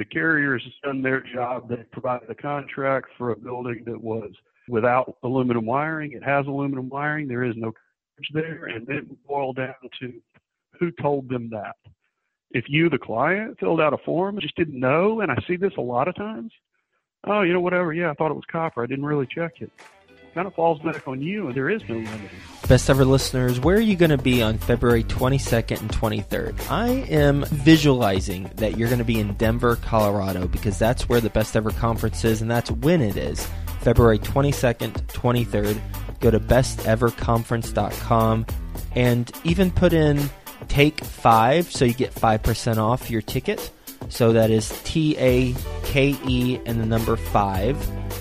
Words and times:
The 0.00 0.06
carriers 0.06 0.66
done 0.82 1.02
their 1.02 1.20
job. 1.20 1.68
They 1.68 1.84
provided 1.92 2.30
a 2.30 2.34
contract 2.34 3.08
for 3.18 3.32
a 3.32 3.36
building 3.36 3.82
that 3.84 4.02
was 4.02 4.30
without 4.66 5.18
aluminum 5.22 5.66
wiring. 5.66 6.12
It 6.12 6.22
has 6.22 6.46
aluminum 6.46 6.88
wiring. 6.88 7.28
There 7.28 7.44
is 7.44 7.54
no 7.54 7.74
coverage 7.74 8.30
there. 8.32 8.64
And 8.74 8.86
then 8.86 8.96
it 8.96 9.26
boiled 9.26 9.56
down 9.56 9.74
to 10.00 10.14
who 10.78 10.90
told 10.90 11.28
them 11.28 11.50
that. 11.50 11.76
If 12.50 12.64
you, 12.68 12.88
the 12.88 12.96
client, 12.96 13.60
filled 13.60 13.78
out 13.78 13.92
a 13.92 13.98
form 13.98 14.36
and 14.36 14.42
just 14.42 14.56
didn't 14.56 14.80
know, 14.80 15.20
and 15.20 15.30
I 15.30 15.36
see 15.46 15.56
this 15.56 15.74
a 15.76 15.82
lot 15.82 16.08
of 16.08 16.16
times, 16.16 16.50
oh, 17.24 17.42
you 17.42 17.52
know, 17.52 17.60
whatever, 17.60 17.92
yeah, 17.92 18.10
I 18.10 18.14
thought 18.14 18.30
it 18.30 18.34
was 18.36 18.44
copper. 18.50 18.82
I 18.82 18.86
didn't 18.86 19.04
really 19.04 19.26
check 19.26 19.60
it. 19.60 19.70
Kind 20.34 20.46
of 20.46 20.54
falls 20.54 20.78
back 20.80 21.08
on 21.08 21.20
you, 21.20 21.48
and 21.48 21.56
there 21.56 21.68
is 21.68 21.82
no 21.88 21.96
remedy. 21.96 22.30
Best 22.68 22.88
ever 22.88 23.04
listeners, 23.04 23.58
where 23.58 23.76
are 23.76 23.80
you 23.80 23.96
going 23.96 24.10
to 24.10 24.18
be 24.18 24.42
on 24.42 24.58
February 24.58 25.02
22nd 25.02 25.80
and 25.80 25.90
23rd? 25.90 26.70
I 26.70 26.88
am 26.88 27.44
visualizing 27.46 28.48
that 28.56 28.78
you're 28.78 28.88
going 28.88 29.00
to 29.00 29.04
be 29.04 29.18
in 29.18 29.34
Denver, 29.34 29.74
Colorado, 29.76 30.46
because 30.46 30.78
that's 30.78 31.08
where 31.08 31.20
the 31.20 31.30
Best 31.30 31.56
Ever 31.56 31.72
Conference 31.72 32.24
is, 32.24 32.42
and 32.42 32.50
that's 32.50 32.70
when 32.70 33.02
it 33.02 33.16
is. 33.16 33.48
February 33.80 34.20
22nd, 34.20 34.92
23rd. 35.08 35.80
Go 36.20 36.30
to 36.30 36.38
besteverconference.com 36.38 38.46
and 38.94 39.32
even 39.42 39.70
put 39.72 39.92
in 39.92 40.30
take 40.68 41.02
five 41.02 41.68
so 41.70 41.84
you 41.84 41.94
get 41.94 42.14
5% 42.14 42.78
off 42.78 43.10
your 43.10 43.22
ticket. 43.22 43.72
So 44.08 44.32
that 44.32 44.50
is 44.50 44.68
T 44.84 45.16
A 45.18 45.54
K 45.84 46.16
E 46.26 46.58
and 46.66 46.80
the 46.80 46.86
number 46.86 47.16
five 47.16 47.76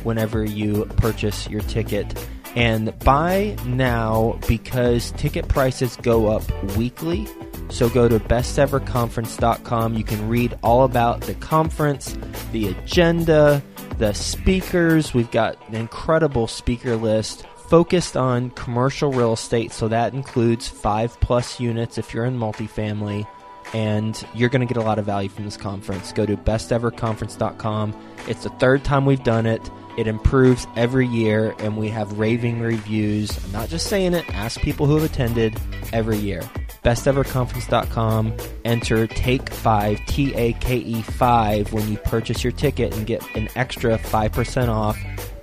whenever 0.05 0.43
you 0.43 0.85
purchase 0.97 1.49
your 1.49 1.61
ticket. 1.61 2.27
And 2.55 2.97
buy 2.99 3.55
now 3.65 4.39
because 4.47 5.11
ticket 5.11 5.47
prices 5.47 5.95
go 5.97 6.27
up 6.27 6.43
weekly. 6.75 7.27
So 7.69 7.89
go 7.89 8.07
to 8.07 8.19
besteverconference.com. 8.19 9.93
You 9.93 10.03
can 10.03 10.27
read 10.27 10.57
all 10.63 10.83
about 10.83 11.21
the 11.21 11.35
conference, 11.35 12.17
the 12.51 12.69
agenda, 12.69 13.61
the 13.99 14.13
speakers. 14.13 15.13
We've 15.13 15.29
got 15.29 15.57
an 15.67 15.75
incredible 15.75 16.47
speaker 16.47 16.95
list 16.95 17.45
focused 17.69 18.17
on 18.17 18.49
commercial 18.51 19.11
real 19.11 19.33
estate. 19.33 19.71
So 19.71 19.87
that 19.87 20.13
includes 20.13 20.67
five 20.67 21.19
plus 21.21 21.59
units 21.59 21.99
if 21.99 22.13
you're 22.13 22.25
in 22.25 22.37
multifamily 22.37 23.27
and 23.73 24.25
you're 24.33 24.49
going 24.49 24.65
to 24.65 24.71
get 24.71 24.81
a 24.81 24.85
lot 24.85 24.99
of 24.99 25.05
value 25.05 25.29
from 25.29 25.45
this 25.45 25.57
conference. 25.57 26.11
Go 26.11 26.25
to 26.25 26.35
besteverconference.com. 26.37 27.95
It's 28.27 28.43
the 28.43 28.49
third 28.51 28.83
time 28.83 29.05
we've 29.05 29.23
done 29.23 29.45
it. 29.45 29.69
It 29.97 30.07
improves 30.07 30.65
every 30.77 31.07
year, 31.07 31.53
and 31.59 31.75
we 31.75 31.89
have 31.89 32.19
raving 32.19 32.61
reviews. 32.61 33.37
I'm 33.45 33.51
not 33.51 33.69
just 33.69 33.87
saying 33.87 34.13
it, 34.13 34.27
ask 34.33 34.59
people 34.61 34.85
who 34.85 34.95
have 34.95 35.03
attended 35.03 35.59
every 35.91 36.17
year. 36.17 36.41
Besteverconference.com. 36.83 38.37
Enter 38.63 39.07
Take 39.07 39.49
5, 39.49 40.05
T 40.05 40.33
A 40.35 40.53
K 40.53 40.77
E 40.77 41.01
5, 41.01 41.73
when 41.73 41.89
you 41.91 41.97
purchase 41.97 42.43
your 42.43 42.53
ticket 42.53 42.95
and 42.95 43.05
get 43.05 43.23
an 43.35 43.49
extra 43.55 43.97
5% 43.97 44.69
off 44.69 44.97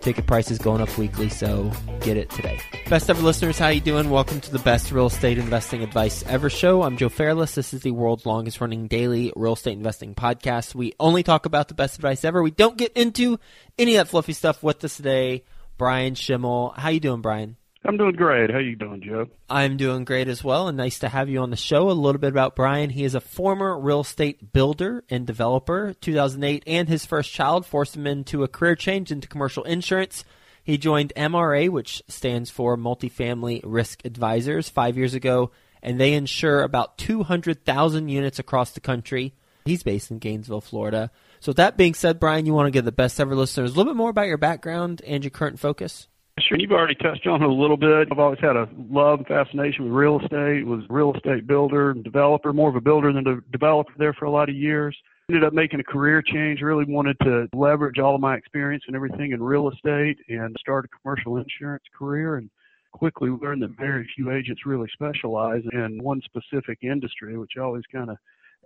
Ticket 0.06 0.28
prices 0.28 0.58
going 0.58 0.80
up 0.80 0.96
weekly, 0.96 1.28
so 1.28 1.68
get 2.00 2.16
it 2.16 2.30
today. 2.30 2.60
Best 2.88 3.10
ever 3.10 3.20
listeners, 3.20 3.58
how 3.58 3.66
you 3.66 3.80
doing? 3.80 4.08
Welcome 4.08 4.40
to 4.42 4.52
the 4.52 4.60
best 4.60 4.92
real 4.92 5.06
estate 5.06 5.36
investing 5.36 5.82
advice 5.82 6.22
ever 6.28 6.48
show. 6.48 6.84
I'm 6.84 6.96
Joe 6.96 7.08
Fairless. 7.08 7.56
This 7.56 7.74
is 7.74 7.82
the 7.82 7.90
world's 7.90 8.24
longest 8.24 8.60
running 8.60 8.86
daily 8.86 9.32
real 9.34 9.54
estate 9.54 9.72
investing 9.72 10.14
podcast. 10.14 10.76
We 10.76 10.92
only 11.00 11.24
talk 11.24 11.44
about 11.44 11.66
the 11.66 11.74
best 11.74 11.96
advice 11.96 12.24
ever. 12.24 12.40
We 12.40 12.52
don't 12.52 12.78
get 12.78 12.92
into 12.92 13.40
any 13.76 13.96
of 13.96 14.06
that 14.06 14.10
fluffy 14.12 14.32
stuff 14.32 14.62
with 14.62 14.84
us 14.84 14.96
today. 14.96 15.42
Brian 15.76 16.14
Schimmel. 16.14 16.74
How 16.76 16.90
you 16.90 17.00
doing, 17.00 17.20
Brian? 17.20 17.56
I'm 17.86 17.96
doing 17.96 18.16
great. 18.16 18.50
How 18.50 18.58
you 18.58 18.74
doing, 18.74 19.00
Joe? 19.00 19.28
I'm 19.48 19.76
doing 19.76 20.04
great 20.04 20.26
as 20.26 20.42
well, 20.42 20.66
and 20.66 20.76
nice 20.76 20.98
to 20.98 21.08
have 21.08 21.28
you 21.28 21.38
on 21.38 21.50
the 21.50 21.56
show. 21.56 21.88
A 21.88 21.92
little 21.92 22.20
bit 22.20 22.30
about 22.30 22.56
Brian. 22.56 22.90
He 22.90 23.04
is 23.04 23.14
a 23.14 23.20
former 23.20 23.78
real 23.78 24.00
estate 24.00 24.52
builder 24.52 25.04
and 25.08 25.24
developer. 25.24 25.94
2008 26.00 26.64
and 26.66 26.88
his 26.88 27.06
first 27.06 27.32
child 27.32 27.64
forced 27.64 27.94
him 27.94 28.06
into 28.06 28.42
a 28.42 28.48
career 28.48 28.74
change 28.74 29.12
into 29.12 29.28
commercial 29.28 29.62
insurance. 29.62 30.24
He 30.64 30.78
joined 30.78 31.12
MRA, 31.16 31.68
which 31.68 32.02
stands 32.08 32.50
for 32.50 32.76
Multifamily 32.76 33.60
Risk 33.62 34.04
Advisors, 34.04 34.68
five 34.68 34.96
years 34.96 35.14
ago, 35.14 35.52
and 35.80 36.00
they 36.00 36.14
insure 36.14 36.62
about 36.62 36.98
200,000 36.98 38.08
units 38.08 38.40
across 38.40 38.72
the 38.72 38.80
country. 38.80 39.32
He's 39.64 39.84
based 39.84 40.10
in 40.10 40.18
Gainesville, 40.18 40.60
Florida. 40.60 41.12
So, 41.38 41.50
with 41.50 41.58
that 41.58 41.76
being 41.76 41.94
said, 41.94 42.18
Brian, 42.18 42.46
you 42.46 42.54
want 42.54 42.66
to 42.66 42.72
give 42.72 42.84
the 42.84 42.90
best 42.90 43.20
ever 43.20 43.36
listeners 43.36 43.70
a 43.70 43.76
little 43.76 43.92
bit 43.92 43.96
more 43.96 44.10
about 44.10 44.26
your 44.26 44.38
background 44.38 45.02
and 45.06 45.22
your 45.22 45.30
current 45.30 45.60
focus? 45.60 46.08
Sure, 46.40 46.58
you've 46.58 46.70
already 46.70 46.94
touched 46.96 47.26
on 47.26 47.42
it 47.42 47.48
a 47.48 47.52
little 47.52 47.78
bit. 47.78 48.08
I've 48.12 48.18
always 48.18 48.38
had 48.40 48.56
a 48.56 48.68
love 48.90 49.20
and 49.20 49.26
fascination 49.26 49.84
with 49.84 49.92
real 49.92 50.20
estate. 50.20 50.66
Was 50.66 50.84
real 50.90 51.14
estate 51.14 51.46
builder 51.46 51.92
and 51.92 52.04
developer, 52.04 52.52
more 52.52 52.68
of 52.68 52.76
a 52.76 52.80
builder 52.80 53.10
than 53.10 53.26
a 53.26 53.40
developer 53.52 53.92
there 53.96 54.12
for 54.12 54.26
a 54.26 54.30
lot 54.30 54.50
of 54.50 54.54
years. 54.54 54.94
Ended 55.30 55.44
up 55.44 55.54
making 55.54 55.80
a 55.80 55.84
career 55.84 56.20
change. 56.20 56.60
Really 56.60 56.84
wanted 56.84 57.16
to 57.22 57.48
leverage 57.54 57.98
all 57.98 58.14
of 58.14 58.20
my 58.20 58.36
experience 58.36 58.84
and 58.86 58.94
everything 58.94 59.32
in 59.32 59.42
real 59.42 59.70
estate 59.70 60.18
and 60.28 60.54
start 60.60 60.84
a 60.84 60.88
commercial 61.00 61.38
insurance 61.38 61.84
career. 61.98 62.36
And 62.36 62.50
quickly 62.92 63.30
learned 63.30 63.62
that 63.62 63.76
very 63.78 64.08
few 64.14 64.30
agents 64.30 64.66
really 64.66 64.88
specialize 64.92 65.62
in 65.72 65.98
one 66.02 66.20
specific 66.24 66.80
industry, 66.82 67.38
which 67.38 67.52
always 67.58 67.84
kind 67.90 68.10
of 68.10 68.18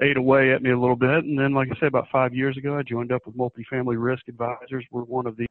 ate 0.02 0.16
away 0.16 0.52
at 0.52 0.62
me 0.62 0.70
a 0.72 0.78
little 0.78 0.96
bit. 0.96 1.24
And 1.24 1.38
then, 1.38 1.54
like 1.54 1.68
I 1.70 1.78
said, 1.78 1.88
about 1.88 2.08
five 2.10 2.34
years 2.34 2.56
ago, 2.56 2.76
I 2.76 2.82
joined 2.82 3.12
up 3.12 3.22
with 3.26 3.36
Multifamily 3.36 3.96
Risk 3.96 4.26
Advisors. 4.28 4.84
We're 4.90 5.02
one 5.02 5.28
of 5.28 5.36
the 5.36 5.46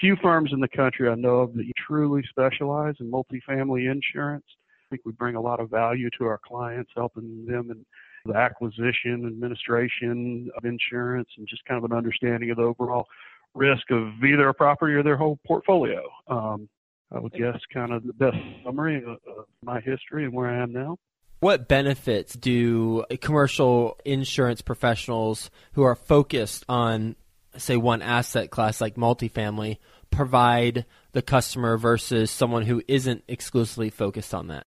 few 0.00 0.16
firms 0.16 0.50
in 0.52 0.60
the 0.60 0.68
country 0.68 1.08
I 1.08 1.14
know 1.14 1.40
of 1.40 1.54
that 1.54 1.70
truly 1.86 2.22
specialize 2.28 2.94
in 3.00 3.10
multifamily 3.10 3.90
insurance. 3.90 4.44
I 4.48 4.90
think 4.90 5.02
we 5.04 5.12
bring 5.12 5.36
a 5.36 5.40
lot 5.40 5.60
of 5.60 5.70
value 5.70 6.08
to 6.18 6.24
our 6.24 6.40
clients, 6.44 6.90
helping 6.96 7.46
them 7.46 7.70
in 7.70 7.84
the 8.24 8.36
acquisition, 8.36 9.26
administration 9.26 10.50
of 10.56 10.64
insurance, 10.64 11.28
and 11.36 11.46
just 11.48 11.64
kind 11.64 11.82
of 11.82 11.90
an 11.90 11.96
understanding 11.96 12.50
of 12.50 12.56
the 12.56 12.62
overall 12.62 13.06
risk 13.54 13.90
of 13.90 14.24
either 14.24 14.48
a 14.48 14.54
property 14.54 14.94
or 14.94 15.02
their 15.02 15.16
whole 15.16 15.38
portfolio. 15.46 16.02
Um, 16.28 16.68
I 17.12 17.18
would 17.18 17.32
guess 17.32 17.58
kind 17.72 17.92
of 17.92 18.04
the 18.04 18.12
best 18.12 18.36
summary 18.64 18.98
of, 18.98 19.18
of 19.26 19.46
my 19.64 19.80
history 19.80 20.24
and 20.24 20.32
where 20.32 20.48
I 20.48 20.62
am 20.62 20.72
now. 20.72 20.96
What 21.40 21.68
benefits 21.68 22.34
do 22.34 23.04
commercial 23.20 23.98
insurance 24.04 24.60
professionals 24.60 25.50
who 25.72 25.82
are 25.82 25.94
focused 25.94 26.64
on 26.68 27.16
say 27.56 27.76
one 27.76 28.02
asset 28.02 28.50
class 28.50 28.80
like 28.80 28.96
multifamily 28.96 29.78
provide 30.10 30.84
the 31.12 31.22
customer 31.22 31.76
versus 31.76 32.30
someone 32.30 32.62
who 32.62 32.82
isn't 32.88 33.24
exclusively 33.28 33.90
focused 33.90 34.34
on 34.34 34.48
that? 34.48 34.66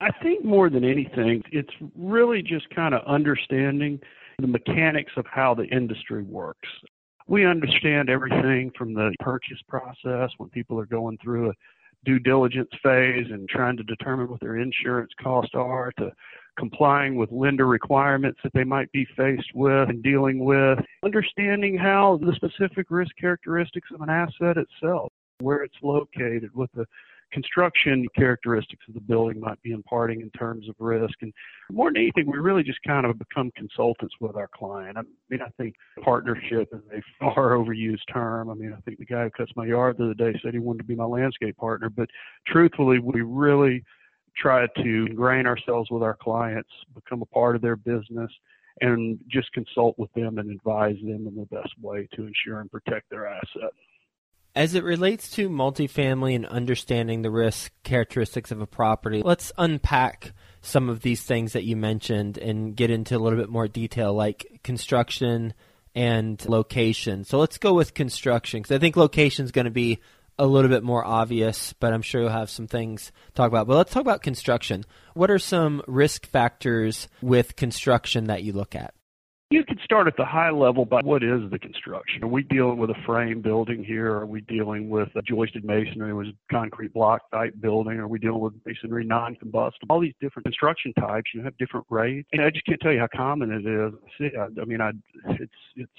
I 0.00 0.10
think 0.22 0.44
more 0.44 0.68
than 0.68 0.84
anything, 0.84 1.42
it's 1.52 1.72
really 1.96 2.42
just 2.42 2.68
kind 2.74 2.94
of 2.94 3.02
understanding 3.06 4.00
the 4.38 4.46
mechanics 4.46 5.12
of 5.16 5.24
how 5.30 5.54
the 5.54 5.64
industry 5.64 6.22
works. 6.22 6.68
We 7.26 7.46
understand 7.46 8.10
everything 8.10 8.70
from 8.76 8.92
the 8.92 9.14
purchase 9.20 9.60
process 9.68 10.30
when 10.36 10.50
people 10.50 10.78
are 10.78 10.86
going 10.86 11.18
through 11.22 11.50
a 11.50 11.54
due 12.04 12.18
diligence 12.18 12.70
phase 12.82 13.26
and 13.30 13.48
trying 13.48 13.76
to 13.78 13.82
determine 13.82 14.28
what 14.28 14.40
their 14.40 14.58
insurance 14.58 15.12
costs 15.22 15.54
are 15.54 15.90
to 15.98 16.10
complying 16.58 17.16
with 17.16 17.30
lender 17.32 17.66
requirements 17.66 18.38
that 18.42 18.52
they 18.52 18.64
might 18.64 18.90
be 18.92 19.06
faced 19.16 19.54
with 19.54 19.88
and 19.88 20.02
dealing 20.02 20.44
with, 20.44 20.78
understanding 21.04 21.76
how 21.76 22.18
the 22.22 22.32
specific 22.34 22.86
risk 22.90 23.12
characteristics 23.20 23.88
of 23.94 24.00
an 24.00 24.10
asset 24.10 24.56
itself, 24.56 25.12
where 25.40 25.62
it's 25.62 25.76
located, 25.82 26.50
what 26.54 26.70
the 26.74 26.84
construction 27.34 28.06
characteristics 28.16 28.84
of 28.88 28.94
the 28.94 29.00
building 29.00 29.40
might 29.40 29.60
be 29.62 29.72
imparting 29.72 30.20
in 30.20 30.30
terms 30.30 30.68
of 30.68 30.74
risk. 30.78 31.14
And 31.20 31.32
more 31.70 31.90
than 31.90 32.00
anything, 32.02 32.30
we 32.30 32.38
really 32.38 32.62
just 32.62 32.78
kind 32.86 33.04
of 33.04 33.18
become 33.18 33.50
consultants 33.56 34.14
with 34.20 34.36
our 34.36 34.48
client. 34.54 34.96
I 34.96 35.02
mean, 35.28 35.42
I 35.42 35.50
think 35.58 35.74
partnership 36.02 36.68
is 36.72 36.80
a 36.92 37.02
far 37.18 37.50
overused 37.56 38.06
term. 38.12 38.50
I 38.50 38.54
mean, 38.54 38.72
I 38.72 38.80
think 38.82 38.98
the 38.98 39.04
guy 39.04 39.24
who 39.24 39.30
cuts 39.30 39.50
my 39.56 39.66
yard 39.66 39.96
the 39.98 40.04
other 40.04 40.14
day 40.14 40.38
said 40.42 40.54
he 40.54 40.60
wanted 40.60 40.78
to 40.78 40.84
be 40.84 40.94
my 40.94 41.04
landscape 41.04 41.56
partner, 41.56 41.90
but 41.90 42.08
truthfully, 42.46 43.00
we 43.00 43.22
really 43.22 43.82
try 44.36 44.66
to 44.66 45.06
ingrain 45.06 45.46
ourselves 45.46 45.90
with 45.90 46.02
our 46.02 46.14
clients, 46.14 46.70
become 46.94 47.22
a 47.22 47.26
part 47.26 47.56
of 47.56 47.62
their 47.62 47.76
business, 47.76 48.30
and 48.80 49.18
just 49.28 49.52
consult 49.52 49.98
with 49.98 50.12
them 50.14 50.38
and 50.38 50.50
advise 50.50 50.96
them 51.02 51.26
in 51.26 51.36
the 51.36 51.46
best 51.46 51.72
way 51.80 52.08
to 52.14 52.26
ensure 52.26 52.60
and 52.60 52.70
protect 52.70 53.08
their 53.10 53.26
asset. 53.26 53.70
As 54.56 54.74
it 54.74 54.84
relates 54.84 55.30
to 55.32 55.48
multifamily 55.48 56.36
and 56.36 56.46
understanding 56.46 57.22
the 57.22 57.30
risk 57.30 57.72
characteristics 57.82 58.52
of 58.52 58.60
a 58.60 58.66
property, 58.66 59.22
let's 59.24 59.50
unpack 59.58 60.32
some 60.60 60.88
of 60.88 61.02
these 61.02 61.22
things 61.22 61.52
that 61.54 61.64
you 61.64 61.76
mentioned 61.76 62.38
and 62.38 62.76
get 62.76 62.90
into 62.90 63.16
a 63.16 63.18
little 63.18 63.38
bit 63.38 63.48
more 63.48 63.66
detail, 63.66 64.14
like 64.14 64.60
construction 64.62 65.54
and 65.94 66.44
location. 66.48 67.24
So 67.24 67.38
let's 67.38 67.58
go 67.58 67.74
with 67.74 67.94
construction 67.94 68.62
because 68.62 68.74
I 68.74 68.78
think 68.78 68.96
location 68.96 69.44
is 69.44 69.52
going 69.52 69.66
to 69.66 69.70
be 69.70 70.00
a 70.38 70.46
little 70.46 70.68
bit 70.68 70.82
more 70.82 71.04
obvious, 71.04 71.72
but 71.74 71.92
I'm 71.92 72.02
sure 72.02 72.22
you'll 72.22 72.30
have 72.30 72.50
some 72.50 72.66
things 72.66 73.06
to 73.06 73.32
talk 73.34 73.48
about. 73.48 73.66
But 73.66 73.76
let's 73.76 73.92
talk 73.92 74.00
about 74.00 74.22
construction. 74.22 74.84
What 75.14 75.30
are 75.30 75.38
some 75.38 75.82
risk 75.86 76.26
factors 76.26 77.08
with 77.22 77.56
construction 77.56 78.24
that 78.24 78.42
you 78.42 78.52
look 78.52 78.74
at? 78.74 78.94
You 79.50 79.62
could 79.64 79.78
start 79.84 80.06
at 80.06 80.16
the 80.16 80.24
high 80.24 80.50
level 80.50 80.84
by 80.84 81.00
what 81.02 81.22
is 81.22 81.48
the 81.50 81.58
construction? 81.58 82.24
Are 82.24 82.28
we 82.28 82.42
dealing 82.44 82.78
with 82.78 82.90
a 82.90 82.94
frame 83.06 83.42
building 83.42 83.84
here? 83.84 84.10
Are 84.12 84.26
we 84.26 84.40
dealing 84.40 84.88
with 84.88 85.08
a 85.16 85.22
joisted 85.22 85.64
masonry, 85.64 86.14
was 86.14 86.28
concrete 86.50 86.94
block 86.94 87.30
type 87.30 87.54
building? 87.60 87.98
Are 87.98 88.08
we 88.08 88.18
dealing 88.18 88.40
with 88.40 88.54
masonry 88.64 89.04
non-combustible? 89.04 89.94
All 89.94 90.00
these 90.00 90.14
different 90.20 90.44
construction 90.46 90.94
types, 90.94 91.30
you 91.34 91.42
have 91.42 91.56
different 91.58 91.86
rates. 91.90 92.28
And 92.32 92.42
I 92.42 92.50
just 92.50 92.64
can't 92.64 92.80
tell 92.80 92.92
you 92.92 93.00
how 93.00 93.08
common 93.14 93.52
it 93.52 93.66
is. 93.66 94.32
I, 94.36 94.60
I 94.60 94.64
mean, 94.64 94.80
I, 94.80 94.90
it's 95.40 95.52
it's 95.76 95.90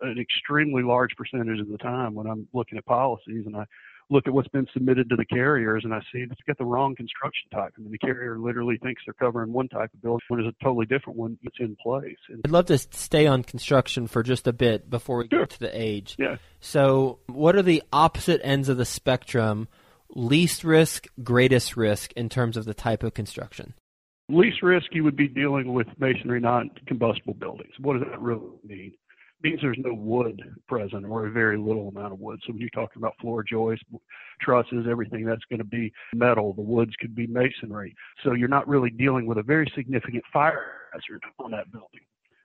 an 0.00 0.18
extremely 0.18 0.82
large 0.82 1.10
percentage 1.16 1.60
of 1.60 1.68
the 1.68 1.78
time 1.78 2.14
when 2.14 2.26
I'm 2.26 2.46
looking 2.52 2.78
at 2.78 2.86
policies 2.86 3.44
and 3.46 3.56
I 3.56 3.64
look 4.12 4.26
at 4.26 4.34
what's 4.34 4.48
been 4.48 4.66
submitted 4.72 5.08
to 5.08 5.16
the 5.16 5.24
carriers 5.24 5.82
and 5.84 5.94
I 5.94 6.00
see 6.12 6.18
it's 6.18 6.40
got 6.46 6.58
the 6.58 6.64
wrong 6.64 6.94
construction 6.94 7.48
type. 7.50 7.72
I 7.76 7.80
mean, 7.80 7.90
the 7.90 7.98
carrier 7.98 8.38
literally 8.38 8.78
thinks 8.78 9.02
they're 9.06 9.14
covering 9.14 9.52
one 9.52 9.68
type 9.68 9.92
of 9.94 10.02
building 10.02 10.20
when 10.28 10.40
it's 10.40 10.56
a 10.60 10.64
totally 10.64 10.86
different 10.86 11.18
one 11.18 11.38
that's 11.42 11.56
in 11.58 11.76
place. 11.82 12.16
And 12.28 12.42
I'd 12.44 12.50
love 12.50 12.66
to 12.66 12.78
stay 12.78 13.26
on 13.26 13.42
construction 13.42 14.06
for 14.06 14.22
just 14.22 14.46
a 14.46 14.52
bit 14.52 14.90
before 14.90 15.18
we 15.18 15.28
sure. 15.28 15.40
get 15.40 15.50
to 15.50 15.60
the 15.60 15.80
age. 15.80 16.16
Yeah. 16.18 16.36
So, 16.60 17.18
what 17.26 17.56
are 17.56 17.62
the 17.62 17.82
opposite 17.92 18.40
ends 18.44 18.68
of 18.68 18.76
the 18.76 18.84
spectrum? 18.84 19.68
Least 20.14 20.62
risk, 20.62 21.06
greatest 21.22 21.76
risk 21.76 22.12
in 22.12 22.28
terms 22.28 22.56
of 22.56 22.66
the 22.66 22.74
type 22.74 23.02
of 23.02 23.14
construction? 23.14 23.74
Least 24.28 24.62
risk, 24.62 24.86
you 24.92 25.04
would 25.04 25.16
be 25.16 25.26
dealing 25.26 25.72
with 25.72 25.86
masonry 25.98 26.40
non 26.40 26.70
combustible 26.86 27.34
buildings. 27.34 27.72
What 27.78 27.94
does 27.94 28.08
that 28.08 28.20
really 28.20 28.42
mean? 28.64 28.92
Means 29.42 29.60
there's 29.60 29.78
no 29.78 29.94
wood 29.94 30.42
present 30.68 31.04
or 31.04 31.26
a 31.26 31.30
very 31.30 31.58
little 31.58 31.88
amount 31.88 32.12
of 32.12 32.20
wood. 32.20 32.40
So 32.46 32.52
when 32.52 32.60
you're 32.60 32.70
talking 32.70 33.00
about 33.00 33.14
floor 33.20 33.42
joists, 33.42 33.84
trusses, 34.40 34.86
everything 34.88 35.24
that's 35.24 35.44
going 35.48 35.58
to 35.58 35.64
be 35.64 35.92
metal, 36.14 36.52
the 36.52 36.62
woods 36.62 36.92
could 37.00 37.14
be 37.14 37.26
masonry. 37.26 37.94
So 38.24 38.32
you're 38.32 38.48
not 38.48 38.68
really 38.68 38.90
dealing 38.90 39.26
with 39.26 39.38
a 39.38 39.42
very 39.42 39.70
significant 39.74 40.24
fire 40.32 40.64
hazard 40.92 41.22
on 41.38 41.50
that 41.52 41.70
building. 41.72 42.00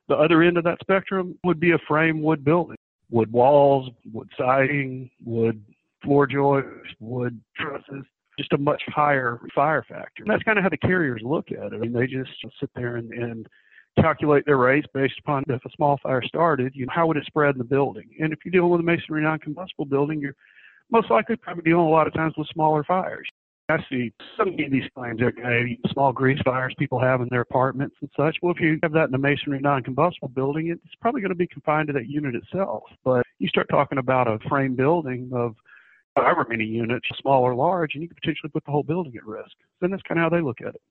The 0.07 0.15
other 0.15 0.41
end 0.41 0.57
of 0.57 0.63
that 0.63 0.79
spectrum 0.81 1.37
would 1.43 1.59
be 1.59 1.71
a 1.71 1.79
frame 1.87 2.21
wood 2.21 2.43
building, 2.43 2.77
wood 3.09 3.31
walls, 3.31 3.89
wood 4.11 4.29
siding, 4.37 5.09
wood 5.23 5.63
floor 6.03 6.27
joists, 6.27 6.93
wood 6.99 7.39
trusses 7.57 8.05
just 8.37 8.53
a 8.53 8.57
much 8.57 8.81
higher 8.87 9.39
fire 9.53 9.83
factor. 9.89 10.23
And 10.23 10.29
that's 10.29 10.43
kind 10.43 10.57
of 10.57 10.63
how 10.63 10.69
the 10.69 10.77
carriers 10.77 11.21
look 11.23 11.51
at 11.51 11.57
it. 11.57 11.73
I 11.73 11.77
mean, 11.77 11.91
they 11.91 12.05
just 12.05 12.29
sit 12.59 12.69
there 12.75 12.97
and, 12.97 13.11
and 13.11 13.47
calculate 14.01 14.45
their 14.45 14.57
rates 14.57 14.87
based 14.93 15.19
upon 15.19 15.43
if 15.47 15.63
a 15.65 15.69
small 15.75 15.99
fire 16.01 16.21
started, 16.23 16.73
you 16.75 16.85
know, 16.85 16.93
how 16.93 17.07
would 17.07 17.17
it 17.17 17.25
spread 17.25 17.55
in 17.55 17.57
the 17.59 17.63
building? 17.63 18.09
And 18.19 18.31
if 18.31 18.39
you're 18.43 18.51
dealing 18.51 18.69
with 18.69 18.81
a 18.81 18.83
masonry 18.83 19.23
non-combustible 19.23 19.85
building, 19.85 20.19
you're 20.19 20.35
most 20.91 21.11
likely 21.11 21.35
probably 21.35 21.63
dealing 21.63 21.85
a 21.85 21.89
lot 21.89 22.07
of 22.07 22.13
times 22.13 22.33
with 22.37 22.47
smaller 22.53 22.83
fires. 22.83 23.27
I 23.69 23.79
see 23.89 24.13
some 24.37 24.49
of 24.49 24.55
these 24.71 24.89
claims, 24.95 25.21
okay, 25.21 25.77
small 25.91 26.13
grease 26.13 26.39
fires 26.45 26.73
people 26.79 27.01
have 27.01 27.19
in 27.19 27.27
their 27.29 27.41
apartments 27.41 27.97
and 27.99 28.09
such. 28.15 28.37
Well, 28.41 28.53
if 28.53 28.61
you 28.61 28.79
have 28.81 28.93
that 28.93 29.09
in 29.09 29.13
a 29.13 29.17
masonry 29.17 29.59
non-combustible 29.59 30.29
building, 30.29 30.69
it's 30.69 30.95
probably 31.01 31.19
going 31.19 31.31
to 31.31 31.35
be 31.35 31.47
confined 31.47 31.87
to 31.87 31.93
that 31.93 32.07
unit 32.07 32.33
itself. 32.33 32.83
But 33.03 33.25
you 33.39 33.49
start 33.49 33.67
talking 33.69 33.97
about 33.97 34.29
a 34.29 34.39
frame 34.47 34.75
building 34.75 35.29
of 35.33 35.55
however 36.15 36.45
many 36.47 36.63
units, 36.63 37.07
small 37.19 37.43
or 37.43 37.55
large, 37.55 37.91
and 37.93 38.01
you 38.01 38.07
could 38.07 38.17
potentially 38.21 38.49
put 38.49 38.63
the 38.63 38.71
whole 38.71 38.83
building 38.83 39.13
at 39.17 39.25
risk. 39.25 39.51
Then 39.81 39.91
that's 39.91 40.03
kind 40.03 40.17
of 40.17 40.23
how 40.23 40.29
they 40.29 40.41
look 40.41 40.61
at 40.61 40.75
it. 40.75 40.81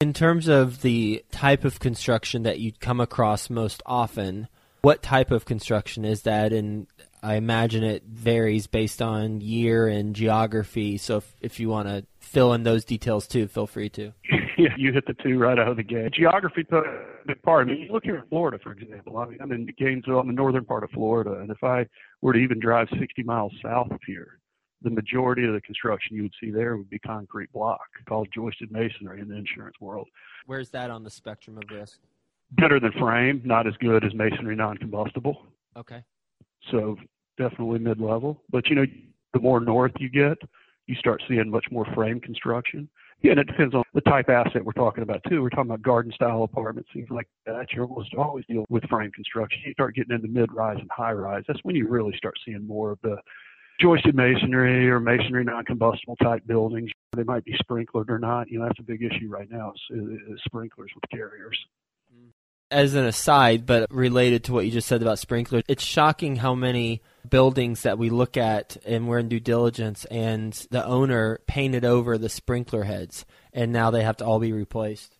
In 0.00 0.12
terms 0.12 0.46
of 0.46 0.82
the 0.82 1.24
type 1.30 1.64
of 1.64 1.80
construction 1.80 2.42
that 2.42 2.58
you'd 2.58 2.80
come 2.80 3.00
across 3.00 3.48
most 3.48 3.82
often, 3.86 4.46
what 4.82 5.02
type 5.02 5.30
of 5.30 5.46
construction 5.46 6.04
is 6.04 6.22
that? 6.22 6.52
And 6.52 6.86
I 7.22 7.36
imagine 7.36 7.82
it 7.82 8.02
varies 8.04 8.66
based 8.66 9.00
on 9.00 9.40
year 9.40 9.88
and 9.88 10.14
geography. 10.14 10.98
So 10.98 11.16
if, 11.16 11.34
if 11.40 11.58
you 11.58 11.70
want 11.70 11.88
to 11.88 12.04
fill 12.20 12.52
in 12.52 12.62
those 12.62 12.84
details 12.84 13.26
too, 13.26 13.48
feel 13.48 13.66
free 13.66 13.88
to. 13.90 14.12
Yeah, 14.58 14.70
you 14.78 14.90
hit 14.90 15.04
the 15.06 15.12
two 15.12 15.38
right 15.38 15.58
out 15.58 15.68
of 15.68 15.76
the 15.76 15.82
gate. 15.82 16.14
Geography 16.14 16.66
a 16.72 16.80
big 17.26 17.42
part. 17.42 17.68
I 17.68 17.70
mean, 17.70 17.88
look 17.92 18.04
here 18.04 18.16
in 18.16 18.22
Florida, 18.30 18.58
for 18.62 18.72
example. 18.72 19.18
I 19.18 19.26
mean, 19.26 19.36
I'm 19.38 19.52
in 19.52 19.68
Gainesville, 19.76 20.18
I'm 20.18 20.30
in 20.30 20.34
the 20.34 20.40
northern 20.40 20.64
part 20.64 20.82
of 20.82 20.88
Florida, 20.92 21.34
and 21.40 21.50
if 21.50 21.62
I 21.62 21.84
were 22.22 22.32
to 22.32 22.38
even 22.38 22.58
drive 22.58 22.88
60 22.98 23.22
miles 23.24 23.52
south 23.62 23.90
of 23.90 24.00
here, 24.06 24.38
the 24.82 24.90
majority 24.90 25.44
of 25.44 25.54
the 25.54 25.60
construction 25.60 26.16
you 26.16 26.22
would 26.22 26.34
see 26.40 26.50
there 26.50 26.76
would 26.76 26.90
be 26.90 26.98
concrete 26.98 27.52
block 27.52 27.80
called 28.08 28.28
joisted 28.34 28.70
masonry 28.70 29.20
in 29.20 29.28
the 29.28 29.36
insurance 29.36 29.76
world. 29.80 30.08
Where's 30.46 30.70
that 30.70 30.90
on 30.90 31.02
the 31.02 31.10
spectrum 31.10 31.58
of 31.58 31.64
risk? 31.70 31.98
Better 32.52 32.78
than 32.78 32.92
frame, 32.92 33.42
not 33.44 33.66
as 33.66 33.74
good 33.80 34.04
as 34.04 34.14
masonry 34.14 34.54
non-combustible. 34.54 35.42
Okay. 35.76 36.02
So 36.70 36.96
definitely 37.38 37.78
mid-level. 37.80 38.42
But 38.50 38.68
you 38.68 38.76
know, 38.76 38.86
the 39.32 39.40
more 39.40 39.60
north 39.60 39.92
you 39.98 40.08
get, 40.08 40.38
you 40.86 40.94
start 40.96 41.22
seeing 41.28 41.50
much 41.50 41.66
more 41.70 41.86
frame 41.94 42.20
construction. 42.20 42.88
Yeah, 43.22 43.32
and 43.32 43.40
it 43.40 43.46
depends 43.46 43.74
on 43.74 43.82
the 43.94 44.02
type 44.02 44.28
asset 44.28 44.64
we're 44.64 44.72
talking 44.72 45.02
about 45.02 45.22
too. 45.28 45.42
We're 45.42 45.48
talking 45.48 45.70
about 45.70 45.82
garden 45.82 46.12
style 46.12 46.42
apartments, 46.42 46.90
things 46.92 47.08
like 47.10 47.26
that. 47.46 47.72
You're 47.72 47.86
almost 47.86 48.14
always 48.14 48.44
deal 48.46 48.64
with 48.68 48.84
frame 48.84 49.10
construction. 49.10 49.62
You 49.64 49.72
start 49.72 49.94
getting 49.94 50.14
into 50.14 50.28
mid 50.28 50.52
rise 50.52 50.76
and 50.78 50.90
high 50.94 51.12
rise. 51.12 51.42
That's 51.48 51.58
when 51.62 51.74
you 51.76 51.88
really 51.88 52.14
start 52.16 52.34
seeing 52.44 52.66
more 52.66 52.92
of 52.92 52.98
the 53.02 53.16
joisted 53.80 54.14
masonry 54.14 54.88
or 54.90 55.00
masonry 55.00 55.44
non-combustible 55.44 56.16
type 56.16 56.46
buildings. 56.46 56.90
They 57.14 57.22
might 57.22 57.44
be 57.44 57.56
sprinklered 57.62 58.08
or 58.08 58.18
not. 58.18 58.50
You 58.50 58.58
know, 58.58 58.66
that's 58.66 58.78
a 58.78 58.82
big 58.82 59.02
issue 59.02 59.28
right 59.28 59.50
now 59.50 59.72
is, 59.90 59.98
is 59.98 60.40
sprinklers 60.44 60.90
with 60.94 61.04
carriers. 61.10 61.58
As 62.68 62.94
an 62.94 63.04
aside, 63.04 63.64
but 63.64 63.86
related 63.92 64.44
to 64.44 64.52
what 64.52 64.64
you 64.64 64.72
just 64.72 64.88
said 64.88 65.00
about 65.00 65.20
sprinklers, 65.20 65.62
it's 65.68 65.84
shocking 65.84 66.36
how 66.36 66.54
many 66.54 67.00
buildings 67.28 67.82
that 67.82 67.96
we 67.96 68.10
look 68.10 68.36
at 68.36 68.76
and 68.84 69.06
we're 69.06 69.20
in 69.20 69.28
due 69.28 69.38
diligence 69.38 70.04
and 70.06 70.52
the 70.70 70.84
owner 70.84 71.38
painted 71.46 71.84
over 71.84 72.18
the 72.18 72.28
sprinkler 72.28 72.82
heads 72.82 73.24
and 73.52 73.72
now 73.72 73.90
they 73.90 74.02
have 74.02 74.16
to 74.16 74.24
all 74.24 74.40
be 74.40 74.52
replaced. 74.52 75.15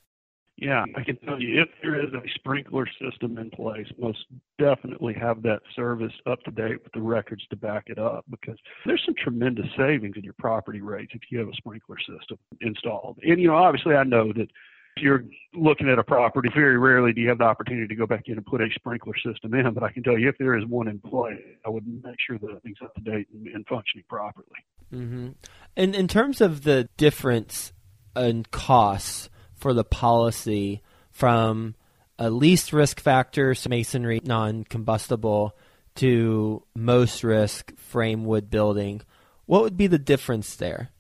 Yeah, 0.59 0.87
I 0.97 1.03
can 1.03 1.17
tell 1.19 1.41
you 1.41 1.61
if 1.61 1.69
there 1.83 2.03
is 2.03 2.15
a 2.15 2.23
sprinkler 2.35 2.89
system 3.01 3.37
in 3.37 3.51
place, 3.51 3.87
most 3.99 4.25
definitely 4.59 5.13
have 5.13 5.43
that 5.43 5.61
service 5.75 6.13
up 6.25 6.43
to 6.45 6.51
date 6.51 6.83
with 6.83 6.93
the 6.95 7.03
records 7.03 7.43
to 7.51 7.57
back 7.57 7.85
it 7.89 7.99
up 7.99 8.25
because 8.31 8.57
there's 8.87 9.03
some 9.05 9.15
tremendous 9.23 9.67
savings 9.77 10.17
in 10.17 10.25
your 10.25 10.35
property 10.39 10.81
rates 10.81 11.13
if 11.15 11.21
you 11.31 11.39
have 11.39 11.49
a 11.49 11.55
sprinkler 11.55 11.99
system 11.99 12.39
installed. 12.63 13.19
And 13.23 13.39
you 13.39 13.49
know, 13.49 13.57
obviously 13.57 13.97
I 13.97 14.05
know 14.05 14.33
that 14.33 14.49
if 14.97 15.03
you're 15.03 15.25
looking 15.55 15.91
at 15.91 15.99
a 15.99 16.05
property, 16.05 16.49
very 16.55 16.79
rarely 16.79 17.13
do 17.13 17.21
you 17.21 17.29
have 17.29 17.39
the 17.39 17.45
opportunity 17.45 17.87
to 17.89 17.95
go 17.95 18.07
back 18.07 18.23
in 18.27 18.39
and 18.39 18.47
put 18.47 18.63
a 18.63 18.69
sprinkler 18.75 19.13
system 19.17 19.53
in. 19.53 19.75
But 19.75 19.83
I 19.83 19.93
can 19.93 20.03
tell 20.03 20.19
you, 20.19 20.31
if 20.31 20.39
there 20.39 20.57
is 20.57 20.65
one 20.67 20.89
in 20.89 21.01
place, 21.01 21.39
I 21.67 21.69
would 21.69 21.87
make 21.87 22.17
sure 22.27 22.39
that 22.39 22.63
things 22.63 22.79
up 22.83 22.95
to 22.95 23.03
date 23.03 23.27
and, 23.35 23.47
and 23.49 23.67
functioning 23.67 24.05
properly. 24.09 24.47
Mm-hmm. 24.91 25.29
And 25.77 25.95
in 25.95 26.09
terms 26.09 26.41
of 26.41 26.63
the 26.63 26.89
difference 26.97 27.75
in 28.17 28.45
costs, 28.51 29.29
for 29.67 29.75
the 29.75 29.83
policy 29.83 30.81
from 31.11 31.75
a 32.21 32.31
least 32.31 32.73
risk 32.73 33.01
factor, 33.01 33.53
masonry, 33.69 34.21
non 34.23 34.63
combustible, 34.63 35.57
to 35.97 36.63
most 36.77 37.25
risk, 37.25 37.77
frame 37.77 38.25
wood 38.25 38.49
building. 38.49 39.03
What 39.47 39.63
would 39.63 39.77
be 39.77 39.89
the 39.89 39.99
difference 39.99 40.55
there? 40.55 40.91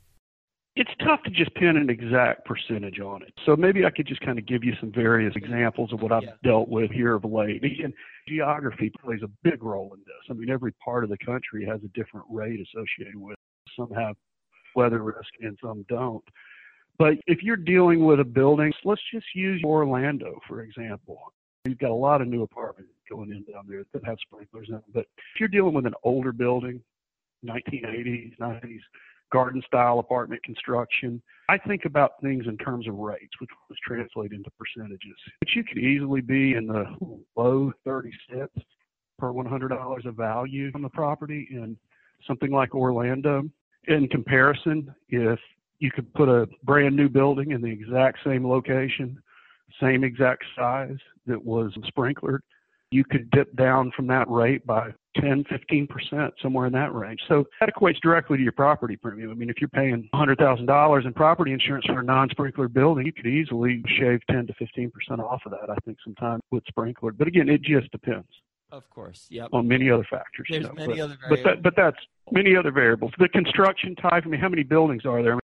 It's 0.74 0.90
tough 0.98 1.22
to 1.26 1.30
just 1.30 1.54
pin 1.54 1.76
an 1.76 1.88
exact 1.90 2.44
percentage 2.44 2.98
on 2.98 3.22
it. 3.22 3.32
So 3.46 3.54
maybe 3.54 3.84
I 3.84 3.90
could 3.90 4.08
just 4.08 4.20
kind 4.22 4.36
of 4.36 4.46
give 4.46 4.64
you 4.64 4.72
some 4.80 4.90
various 4.90 5.36
examples 5.36 5.92
of 5.92 6.02
what 6.02 6.10
I've 6.10 6.24
yeah. 6.24 6.30
dealt 6.42 6.68
with 6.68 6.90
here 6.90 7.14
of 7.14 7.24
late. 7.24 7.62
And 7.62 7.94
geography 8.26 8.90
plays 9.00 9.20
a 9.22 9.30
big 9.44 9.62
role 9.62 9.92
in 9.94 10.00
this. 10.00 10.26
I 10.28 10.32
mean, 10.32 10.50
every 10.50 10.72
part 10.84 11.04
of 11.04 11.10
the 11.10 11.18
country 11.24 11.64
has 11.66 11.78
a 11.84 11.88
different 11.96 12.26
rate 12.28 12.58
associated 12.58 13.14
with 13.14 13.34
it. 13.34 13.38
Some 13.78 13.92
have 13.92 14.16
weather 14.74 15.04
risk 15.04 15.30
and 15.40 15.56
some 15.62 15.86
don't. 15.88 16.24
But 16.98 17.14
if 17.26 17.42
you're 17.42 17.56
dealing 17.56 18.04
with 18.04 18.20
a 18.20 18.24
building, 18.24 18.72
let's 18.84 19.02
just 19.12 19.26
use 19.34 19.62
Orlando, 19.64 20.38
for 20.48 20.62
example. 20.62 21.32
You've 21.64 21.78
got 21.78 21.90
a 21.90 21.94
lot 21.94 22.22
of 22.22 22.28
new 22.28 22.42
apartments 22.42 22.92
going 23.10 23.30
in 23.30 23.44
down 23.52 23.64
there 23.68 23.84
that 23.92 24.04
have 24.04 24.18
sprinklers 24.20 24.68
in 24.68 24.74
them. 24.74 24.84
But 24.94 25.06
if 25.34 25.40
you're 25.40 25.48
dealing 25.48 25.74
with 25.74 25.86
an 25.86 25.94
older 26.04 26.32
building, 26.32 26.80
1980s, 27.44 28.38
90s, 28.38 28.80
garden 29.32 29.62
style 29.66 29.98
apartment 29.98 30.42
construction, 30.44 31.20
I 31.48 31.58
think 31.58 31.84
about 31.84 32.20
things 32.22 32.46
in 32.46 32.56
terms 32.58 32.88
of 32.88 32.94
rates, 32.94 33.32
which 33.40 33.50
was 33.68 33.78
translate 33.84 34.32
into 34.32 34.50
percentages. 34.58 35.16
But 35.40 35.54
you 35.54 35.64
could 35.64 35.78
easily 35.78 36.20
be 36.20 36.54
in 36.54 36.66
the 36.66 36.84
low 37.36 37.72
30 37.84 38.10
cents 38.30 38.64
per 39.18 39.32
$100 39.32 40.06
of 40.06 40.14
value 40.14 40.70
on 40.74 40.82
the 40.82 40.88
property 40.88 41.48
in 41.50 41.76
something 42.26 42.50
like 42.50 42.74
Orlando. 42.74 43.42
In 43.88 44.08
comparison, 44.08 44.94
if 45.08 45.38
you 45.78 45.90
could 45.90 46.12
put 46.14 46.28
a 46.28 46.48
brand 46.64 46.96
new 46.96 47.08
building 47.08 47.50
in 47.50 47.60
the 47.60 47.70
exact 47.70 48.18
same 48.24 48.48
location, 48.48 49.18
same 49.80 50.04
exact 50.04 50.44
size 50.56 50.96
that 51.26 51.42
was 51.42 51.72
sprinklered. 51.96 52.40
You 52.90 53.04
could 53.04 53.30
dip 53.30 53.54
down 53.56 53.92
from 53.96 54.06
that 54.06 54.30
rate 54.30 54.64
by 54.64 54.92
10, 55.20 55.44
15%, 55.44 56.30
somewhere 56.40 56.66
in 56.66 56.72
that 56.72 56.94
range. 56.94 57.20
So 57.28 57.44
that 57.60 57.68
equates 57.68 58.00
directly 58.00 58.36
to 58.36 58.42
your 58.42 58.52
property 58.52 58.96
premium. 58.96 59.30
I 59.30 59.34
mean, 59.34 59.50
if 59.50 59.56
you're 59.60 59.68
paying 59.68 60.08
$100,000 60.14 61.06
in 61.06 61.12
property 61.14 61.52
insurance 61.52 61.84
for 61.86 62.00
a 62.00 62.04
non-sprinkler 62.04 62.68
building, 62.68 63.06
you 63.06 63.12
could 63.12 63.26
easily 63.26 63.82
shave 63.98 64.20
10 64.30 64.46
to 64.46 64.52
15% 64.54 65.18
off 65.18 65.42
of 65.46 65.52
that, 65.52 65.68
I 65.68 65.76
think, 65.84 65.98
sometimes 66.04 66.42
with 66.50 66.62
sprinkler. 66.68 67.12
But 67.12 67.26
again, 67.26 67.48
it 67.48 67.62
just 67.62 67.90
depends. 67.90 68.28
Of 68.72 68.88
course, 68.90 69.26
yep. 69.30 69.48
On 69.52 69.66
many 69.66 69.90
other 69.90 70.06
factors. 70.10 70.46
There's 70.50 70.62
you 70.62 70.68
know, 70.68 70.74
many 70.74 70.94
but, 70.94 71.02
other 71.02 71.16
variables. 71.20 71.42
But, 71.44 71.44
that, 71.44 71.62
but 71.62 71.76
that's 71.76 71.98
many 72.32 72.56
other 72.56 72.72
variables. 72.72 73.12
The 73.18 73.28
construction 73.28 73.94
type, 73.96 74.24
I 74.26 74.28
mean, 74.28 74.40
how 74.40 74.48
many 74.48 74.64
buildings 74.64 75.04
are 75.06 75.22
there? 75.22 75.38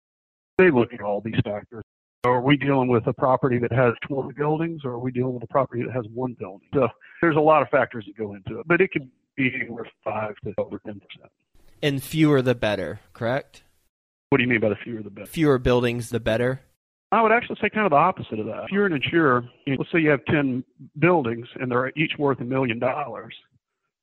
They 0.62 0.70
look 0.70 0.92
at 0.94 1.00
all 1.00 1.20
these 1.20 1.40
factors. 1.44 1.84
Are 2.24 2.40
we 2.40 2.56
dealing 2.56 2.88
with 2.88 3.06
a 3.08 3.12
property 3.12 3.58
that 3.58 3.72
has 3.72 3.94
20 4.08 4.32
buildings 4.34 4.82
or 4.84 4.92
are 4.92 4.98
we 4.98 5.10
dealing 5.10 5.34
with 5.34 5.42
a 5.42 5.48
property 5.48 5.82
that 5.82 5.92
has 5.92 6.04
one 6.14 6.36
building? 6.38 6.68
So 6.72 6.86
there's 7.20 7.36
a 7.36 7.40
lot 7.40 7.62
of 7.62 7.68
factors 7.68 8.04
that 8.06 8.16
go 8.16 8.34
into 8.34 8.60
it, 8.60 8.68
but 8.68 8.80
it 8.80 8.92
could 8.92 9.10
be 9.36 9.52
anywhere 9.54 9.84
from 10.04 10.12
5 10.12 10.34
to 10.44 10.54
over 10.58 10.80
10%. 10.86 11.00
And 11.82 12.00
fewer 12.00 12.40
the 12.40 12.54
better, 12.54 13.00
correct? 13.12 13.64
What 14.28 14.38
do 14.38 14.44
you 14.44 14.48
mean 14.48 14.60
by 14.60 14.68
the 14.68 14.76
fewer 14.76 15.02
the 15.02 15.10
better? 15.10 15.26
Fewer 15.26 15.58
buildings 15.58 16.10
the 16.10 16.20
better? 16.20 16.62
I 17.10 17.20
would 17.22 17.32
actually 17.32 17.58
say 17.60 17.68
kind 17.68 17.86
of 17.86 17.90
the 17.90 17.96
opposite 17.96 18.38
of 18.38 18.46
that. 18.46 18.64
If 18.64 18.70
you're 18.70 18.86
an 18.86 18.92
insurer, 18.92 19.44
you 19.66 19.72
know, 19.72 19.78
let's 19.80 19.90
say 19.90 19.98
you 19.98 20.10
have 20.10 20.24
10 20.26 20.64
buildings 21.00 21.48
and 21.56 21.70
they're 21.70 21.92
each 21.96 22.12
worth 22.18 22.40
a 22.40 22.44
million 22.44 22.78
dollars 22.78 23.34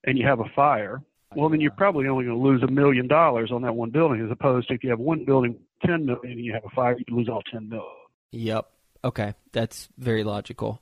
and 0.04 0.18
you 0.18 0.28
have 0.28 0.42
a 0.42 0.50
fire, 0.56 1.02
well, 1.36 1.50
then 1.50 1.62
you're 1.62 1.72
probably 1.72 2.08
only 2.08 2.26
going 2.26 2.38
to 2.38 2.44
lose 2.44 2.64
a 2.64 2.72
million 2.72 3.08
dollars 3.08 3.52
on 3.52 3.62
that 3.62 3.76
one 3.76 3.92
building 3.92 4.24
as 4.24 4.32
opposed 4.32 4.68
to 4.70 4.74
if 4.74 4.84
you 4.84 4.90
have 4.90 5.00
one 5.00 5.26
building, 5.26 5.56
10 5.86 6.06
million, 6.06 6.32
and 6.32 6.40
you 6.40 6.54
have 6.54 6.66
a 6.66 6.70
fire, 6.70 6.98
you 6.98 7.16
lose 7.16 7.30
all 7.30 7.44
10 7.52 7.70
million. 7.70 7.86
Yep. 8.32 8.66
Okay. 9.04 9.34
That's 9.52 9.90
very 9.98 10.24
logical. 10.24 10.82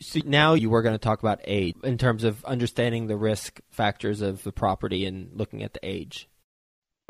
So 0.00 0.20
now 0.24 0.54
you 0.54 0.68
were 0.68 0.82
going 0.82 0.94
to 0.94 0.98
talk 0.98 1.20
about 1.20 1.40
age 1.44 1.74
in 1.82 1.98
terms 1.98 2.24
of 2.24 2.44
understanding 2.44 3.06
the 3.06 3.16
risk 3.16 3.60
factors 3.70 4.20
of 4.20 4.42
the 4.42 4.52
property 4.52 5.06
and 5.06 5.30
looking 5.32 5.62
at 5.62 5.72
the 5.72 5.80
age. 5.82 6.28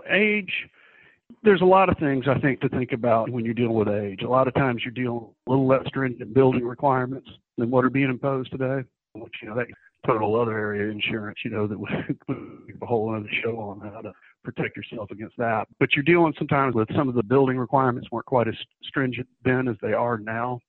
Age, 0.08 0.68
there's 1.42 1.62
a 1.62 1.66
lot 1.66 1.88
of 1.88 1.98
things 1.98 2.26
I 2.28 2.38
think 2.38 2.60
to 2.60 2.68
think 2.68 2.92
about 2.92 3.30
when 3.30 3.44
you're 3.44 3.54
dealing 3.54 3.74
with 3.74 3.88
age. 3.88 4.22
A 4.22 4.28
lot 4.28 4.46
of 4.46 4.54
times 4.54 4.82
you're 4.84 4.92
dealing 4.92 5.20
with 5.20 5.34
a 5.46 5.50
little 5.50 5.66
less 5.66 5.86
stringent 5.88 6.32
building 6.32 6.64
requirements 6.64 7.28
than 7.58 7.70
what 7.70 7.84
are 7.84 7.90
being 7.90 8.10
imposed 8.10 8.52
today, 8.52 8.86
which, 9.14 9.34
you 9.42 9.48
know, 9.48 9.56
that 9.56 9.66
total 10.06 10.40
other 10.40 10.56
area 10.56 10.90
insurance, 10.90 11.38
you 11.44 11.50
know, 11.50 11.66
that 11.66 11.78
would 11.78 12.18
be 12.66 12.72
a 12.80 12.86
whole 12.86 13.14
other 13.14 13.28
show 13.42 13.58
on 13.58 13.80
how 13.80 14.00
to 14.00 14.12
protect 14.44 14.76
yourself 14.76 15.10
against 15.10 15.36
that. 15.38 15.66
But 15.80 15.94
you're 15.94 16.04
dealing 16.04 16.34
sometimes 16.38 16.74
with 16.74 16.88
some 16.94 17.08
of 17.08 17.14
the 17.14 17.22
building 17.22 17.58
requirements 17.58 18.08
weren't 18.10 18.26
quite 18.26 18.48
as 18.48 18.54
stringent 18.84 19.28
then 19.44 19.68
as 19.68 19.76
they 19.82 19.92
are 19.92 20.18
now. 20.18 20.60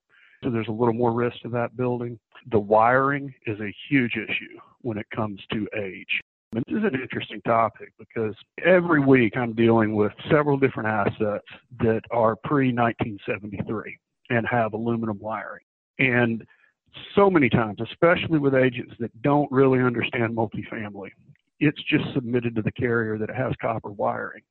So 0.43 0.49
there's 0.49 0.67
a 0.67 0.71
little 0.71 0.93
more 0.93 1.13
risk 1.13 1.41
to 1.43 1.49
that 1.49 1.75
building. 1.75 2.19
The 2.51 2.59
wiring 2.59 3.33
is 3.45 3.59
a 3.59 3.73
huge 3.89 4.13
issue 4.15 4.59
when 4.81 4.97
it 4.97 5.07
comes 5.15 5.41
to 5.51 5.67
age. 5.77 6.21
And 6.53 6.63
this 6.67 6.77
is 6.77 6.83
an 6.83 6.99
interesting 6.99 7.41
topic 7.41 7.91
because 7.99 8.35
every 8.63 9.01
week 9.01 9.35
I'm 9.35 9.53
dealing 9.53 9.95
with 9.95 10.13
several 10.31 10.57
different 10.57 10.87
assets 10.87 11.45
that 11.79 12.01
are 12.11 12.35
pre 12.43 12.71
1973 12.71 13.97
and 14.29 14.45
have 14.47 14.73
aluminum 14.73 15.19
wiring. 15.19 15.63
And 15.99 16.43
so 17.15 17.29
many 17.29 17.49
times, 17.49 17.79
especially 17.81 18.39
with 18.39 18.55
agents 18.55 18.93
that 18.99 19.21
don't 19.21 19.51
really 19.51 19.79
understand 19.79 20.35
multifamily, 20.35 21.09
it's 21.59 21.81
just 21.83 22.05
submitted 22.13 22.55
to 22.55 22.61
the 22.61 22.71
carrier 22.71 23.17
that 23.17 23.29
it 23.29 23.35
has 23.35 23.53
copper 23.61 23.89
wiring, 23.89 24.43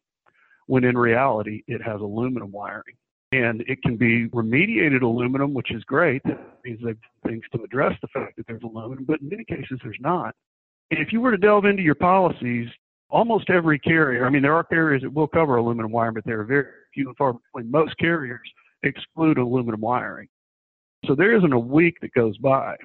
when 0.66 0.84
in 0.84 0.96
reality, 0.98 1.62
it 1.66 1.82
has 1.82 2.00
aluminum 2.00 2.50
wiring. 2.50 2.96
And 3.32 3.62
it 3.62 3.82
can 3.82 3.96
be 3.96 4.28
remediated 4.28 5.02
aluminum, 5.02 5.52
which 5.52 5.72
is 5.72 5.82
great. 5.84 6.22
That 6.24 6.38
means 6.64 6.80
they've 6.84 6.96
things 7.26 7.42
to 7.52 7.62
address 7.62 7.92
the 8.00 8.08
fact 8.08 8.36
that 8.36 8.46
there's 8.46 8.62
aluminum, 8.62 9.04
but 9.04 9.20
in 9.20 9.28
many 9.28 9.44
cases, 9.44 9.80
there's 9.82 9.96
not. 10.00 10.34
And 10.90 11.00
if 11.00 11.12
you 11.12 11.20
were 11.20 11.32
to 11.32 11.36
delve 11.36 11.64
into 11.64 11.82
your 11.82 11.96
policies, 11.96 12.68
almost 13.10 13.50
every 13.50 13.78
carrier, 13.80 14.26
I 14.26 14.30
mean, 14.30 14.42
there 14.42 14.54
are 14.54 14.62
carriers 14.62 15.02
that 15.02 15.12
will 15.12 15.26
cover 15.26 15.56
aluminum 15.56 15.90
wiring, 15.90 16.14
but 16.14 16.24
there 16.24 16.40
are 16.40 16.44
very 16.44 16.66
few 16.94 17.08
and 17.08 17.16
far 17.16 17.32
between. 17.32 17.70
Most 17.70 17.96
carriers 17.98 18.48
exclude 18.84 19.38
aluminum 19.38 19.80
wiring. 19.80 20.28
So 21.06 21.14
there 21.14 21.36
isn't 21.36 21.52
a 21.52 21.58
week 21.58 21.98
that 22.00 22.12
goes 22.14 22.36
by 22.38 22.76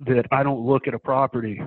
that 0.00 0.26
I 0.30 0.42
don't 0.42 0.60
look 0.60 0.86
at 0.86 0.94
a 0.94 0.98
property, 0.98 1.60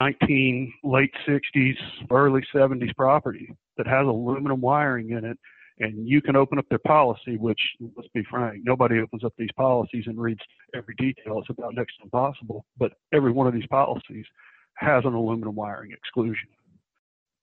19 0.00 0.72
late 0.84 1.12
60s, 1.26 1.76
early 2.10 2.42
70s 2.54 2.94
property 2.96 3.54
that 3.76 3.86
has 3.86 4.06
aluminum 4.06 4.60
wiring 4.60 5.10
in 5.10 5.24
it, 5.24 5.38
and 5.78 6.06
you 6.06 6.20
can 6.20 6.36
open 6.36 6.58
up 6.58 6.66
their 6.68 6.80
policy, 6.80 7.36
which 7.36 7.60
let's 7.96 8.08
be 8.12 8.22
frank, 8.30 8.62
nobody 8.64 9.00
opens 9.00 9.24
up 9.24 9.32
these 9.38 9.52
policies 9.56 10.04
and 10.06 10.20
reads 10.20 10.40
every 10.74 10.94
detail. 10.96 11.38
It's 11.38 11.50
about 11.50 11.74
next 11.74 11.96
to 11.98 12.04
impossible. 12.04 12.66
But 12.76 12.92
every 13.14 13.32
one 13.32 13.46
of 13.46 13.54
these 13.54 13.66
policies 13.68 14.26
has 14.74 15.04
an 15.04 15.14
aluminum 15.14 15.54
wiring 15.54 15.92
exclusion. 15.92 16.48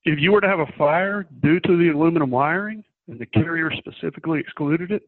If 0.04 0.20
you 0.20 0.32
were 0.32 0.42
to 0.42 0.48
have 0.48 0.60
a 0.60 0.72
fire 0.78 1.28
due 1.42 1.60
to 1.62 1.78
the 1.78 1.90
aluminum 1.90 2.30
wiring, 2.30 2.84
and 3.08 3.20
the 3.20 3.26
carrier 3.26 3.72
specifically 3.72 4.40
excluded 4.40 4.92
it, 4.92 5.04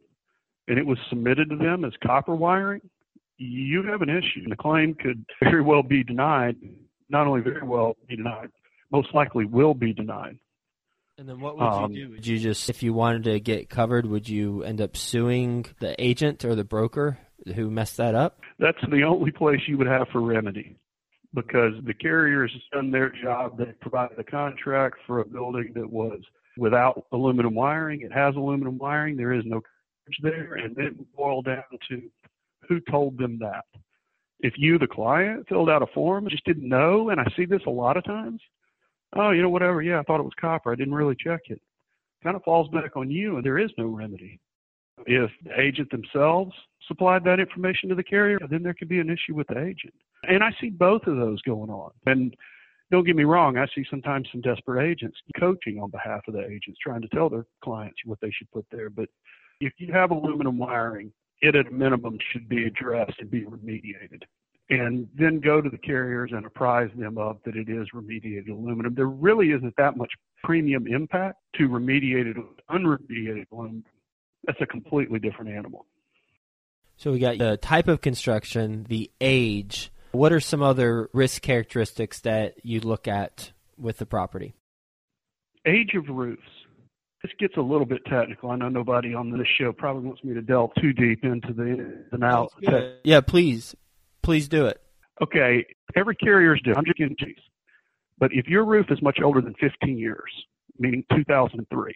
and 0.69 0.77
it 0.77 0.85
was 0.85 0.99
submitted 1.09 1.49
to 1.49 1.55
them 1.57 1.83
as 1.83 1.91
copper 2.05 2.35
wiring, 2.35 2.81
you 3.37 3.83
have 3.83 4.01
an 4.01 4.09
issue. 4.09 4.47
The 4.47 4.55
claim 4.55 4.93
could 4.93 5.25
very 5.43 5.61
well 5.61 5.83
be 5.83 6.03
denied. 6.03 6.55
Not 7.09 7.27
only 7.27 7.41
very 7.41 7.63
well 7.63 7.97
be 8.07 8.15
denied, 8.15 8.49
most 8.91 9.13
likely 9.13 9.45
will 9.45 9.73
be 9.73 9.93
denied. 9.93 10.37
And 11.17 11.27
then 11.27 11.41
what 11.41 11.57
would 11.57 11.65
um, 11.65 11.91
you 11.91 12.05
do? 12.05 12.11
Would 12.11 12.27
you 12.27 12.37
just, 12.37 12.69
if 12.69 12.83
you 12.83 12.93
wanted 12.93 13.23
to 13.25 13.39
get 13.39 13.69
covered, 13.69 14.05
would 14.05 14.29
you 14.29 14.63
end 14.63 14.79
up 14.79 14.95
suing 14.95 15.65
the 15.79 16.01
agent 16.01 16.45
or 16.45 16.55
the 16.55 16.63
broker 16.63 17.17
who 17.55 17.69
messed 17.69 17.97
that 17.97 18.15
up? 18.15 18.39
That's 18.59 18.77
the 18.89 19.03
only 19.03 19.31
place 19.31 19.59
you 19.67 19.77
would 19.77 19.87
have 19.87 20.07
for 20.11 20.21
remedy 20.21 20.77
because 21.33 21.73
the 21.85 21.93
carriers 21.93 22.51
done 22.71 22.91
their 22.91 23.09
job. 23.09 23.57
They 23.57 23.73
provided 23.81 24.17
the 24.17 24.23
contract 24.23 24.97
for 25.07 25.19
a 25.19 25.25
building 25.25 25.71
that 25.75 25.89
was 25.89 26.19
without 26.57 27.05
aluminum 27.11 27.55
wiring. 27.55 28.01
It 28.01 28.13
has 28.13 28.35
aluminum 28.35 28.77
wiring. 28.77 29.17
There 29.17 29.33
is 29.33 29.43
no 29.45 29.61
there, 30.21 30.55
and 30.55 30.75
then 30.75 31.05
boil 31.15 31.41
down 31.41 31.63
to 31.89 32.01
who 32.67 32.79
told 32.91 33.17
them 33.17 33.37
that. 33.39 33.65
If 34.41 34.53
you, 34.57 34.77
the 34.77 34.87
client, 34.87 35.47
filled 35.49 35.69
out 35.69 35.81
a 35.81 35.87
form 35.87 36.27
just 36.29 36.45
didn't 36.45 36.67
know, 36.67 37.09
and 37.09 37.19
I 37.19 37.25
see 37.35 37.45
this 37.45 37.61
a 37.67 37.71
lot 37.71 37.97
of 37.97 38.05
times, 38.05 38.41
oh, 39.15 39.31
you 39.31 39.41
know, 39.41 39.49
whatever, 39.49 39.81
yeah, 39.81 39.99
I 39.99 40.03
thought 40.03 40.19
it 40.19 40.23
was 40.23 40.33
copper. 40.39 40.71
I 40.71 40.75
didn't 40.75 40.93
really 40.93 41.17
check 41.19 41.41
it. 41.47 41.61
Kind 42.23 42.35
of 42.35 42.43
falls 42.43 42.69
back 42.69 42.95
on 42.95 43.09
you, 43.09 43.35
and 43.35 43.45
there 43.45 43.57
is 43.57 43.71
no 43.77 43.87
remedy. 43.87 44.39
If 45.05 45.31
the 45.43 45.59
agent 45.59 45.89
themselves 45.91 46.53
supplied 46.87 47.23
that 47.23 47.39
information 47.39 47.89
to 47.89 47.95
the 47.95 48.03
carrier, 48.03 48.39
then 48.49 48.63
there 48.63 48.73
could 48.73 48.89
be 48.89 48.99
an 48.99 49.09
issue 49.09 49.35
with 49.35 49.47
the 49.47 49.59
agent. 49.59 49.93
And 50.23 50.43
I 50.43 50.51
see 50.59 50.69
both 50.69 51.03
of 51.07 51.15
those 51.15 51.41
going 51.43 51.69
on. 51.69 51.91
And 52.05 52.35
don't 52.91 53.05
get 53.05 53.15
me 53.15 53.23
wrong, 53.23 53.57
I 53.57 53.67
see 53.75 53.85
sometimes 53.89 54.27
some 54.31 54.41
desperate 54.41 54.83
agents 54.83 55.17
coaching 55.39 55.79
on 55.79 55.91
behalf 55.91 56.21
of 56.27 56.33
the 56.33 56.45
agents, 56.45 56.79
trying 56.83 57.01
to 57.01 57.07
tell 57.09 57.29
their 57.29 57.45
clients 57.63 57.97
what 58.05 58.19
they 58.21 58.31
should 58.31 58.51
put 58.51 58.65
there. 58.71 58.89
But 58.89 59.09
if 59.59 59.73
you 59.77 59.91
have 59.93 60.11
aluminum 60.11 60.57
wiring, 60.57 61.11
it 61.41 61.55
at 61.55 61.67
a 61.67 61.71
minimum 61.71 62.17
should 62.31 62.47
be 62.49 62.65
addressed 62.65 63.19
and 63.19 63.29
be 63.29 63.41
remediated. 63.41 64.23
And 64.69 65.07
then 65.17 65.39
go 65.39 65.61
to 65.61 65.69
the 65.69 65.77
carriers 65.77 66.31
and 66.31 66.45
apprise 66.45 66.91
them 66.95 67.17
of 67.17 67.37
that 67.43 67.55
it 67.55 67.69
is 67.69 67.87
remediated 67.93 68.49
aluminum. 68.49 68.93
There 68.93 69.07
really 69.07 69.51
isn't 69.51 69.75
that 69.77 69.97
much 69.97 70.11
premium 70.43 70.85
impact 70.87 71.37
to 71.55 71.67
remediated, 71.67 72.35
unremediated 72.69 73.47
aluminum. 73.51 73.83
That's 74.45 74.61
a 74.61 74.67
completely 74.67 75.19
different 75.19 75.51
animal. 75.51 75.85
So 76.97 77.11
we 77.11 77.19
got 77.19 77.37
the 77.37 77.57
type 77.57 77.87
of 77.87 78.01
construction, 78.01 78.85
the 78.89 79.09
age. 79.19 79.91
What 80.11 80.31
are 80.33 80.39
some 80.39 80.61
other 80.61 81.09
risk 81.13 81.41
characteristics 81.41 82.19
that 82.21 82.55
you 82.63 82.79
look 82.79 83.07
at 83.07 83.51
with 83.77 83.97
the 83.97 84.05
property? 84.05 84.53
Age 85.65 85.93
of 85.95 86.09
roofs 86.09 86.41
this 87.21 87.31
gets 87.39 87.57
a 87.57 87.61
little 87.61 87.85
bit 87.85 88.03
technical. 88.05 88.51
I 88.51 88.55
know 88.55 88.69
nobody 88.69 89.13
on 89.13 89.31
this 89.31 89.47
show 89.59 89.73
probably 89.73 90.03
wants 90.03 90.23
me 90.23 90.33
to 90.33 90.41
delve 90.41 90.71
too 90.79 90.93
deep 90.93 91.23
into 91.23 91.53
the 91.53 92.05
the 92.11 92.17
now. 92.17 92.47
Yeah, 93.03 93.21
please, 93.21 93.75
please 94.21 94.47
do 94.47 94.65
it. 94.67 94.81
Okay, 95.21 95.65
every 95.95 96.15
carrier 96.15 96.55
is 96.55 96.61
different. 96.61 96.87
inches, 96.97 97.35
but 98.17 98.31
if 98.33 98.47
your 98.47 98.65
roof 98.65 98.85
is 98.89 99.01
much 99.01 99.19
older 99.23 99.41
than 99.41 99.53
15 99.59 99.97
years, 99.97 100.31
meaning 100.77 101.03
2003, 101.13 101.93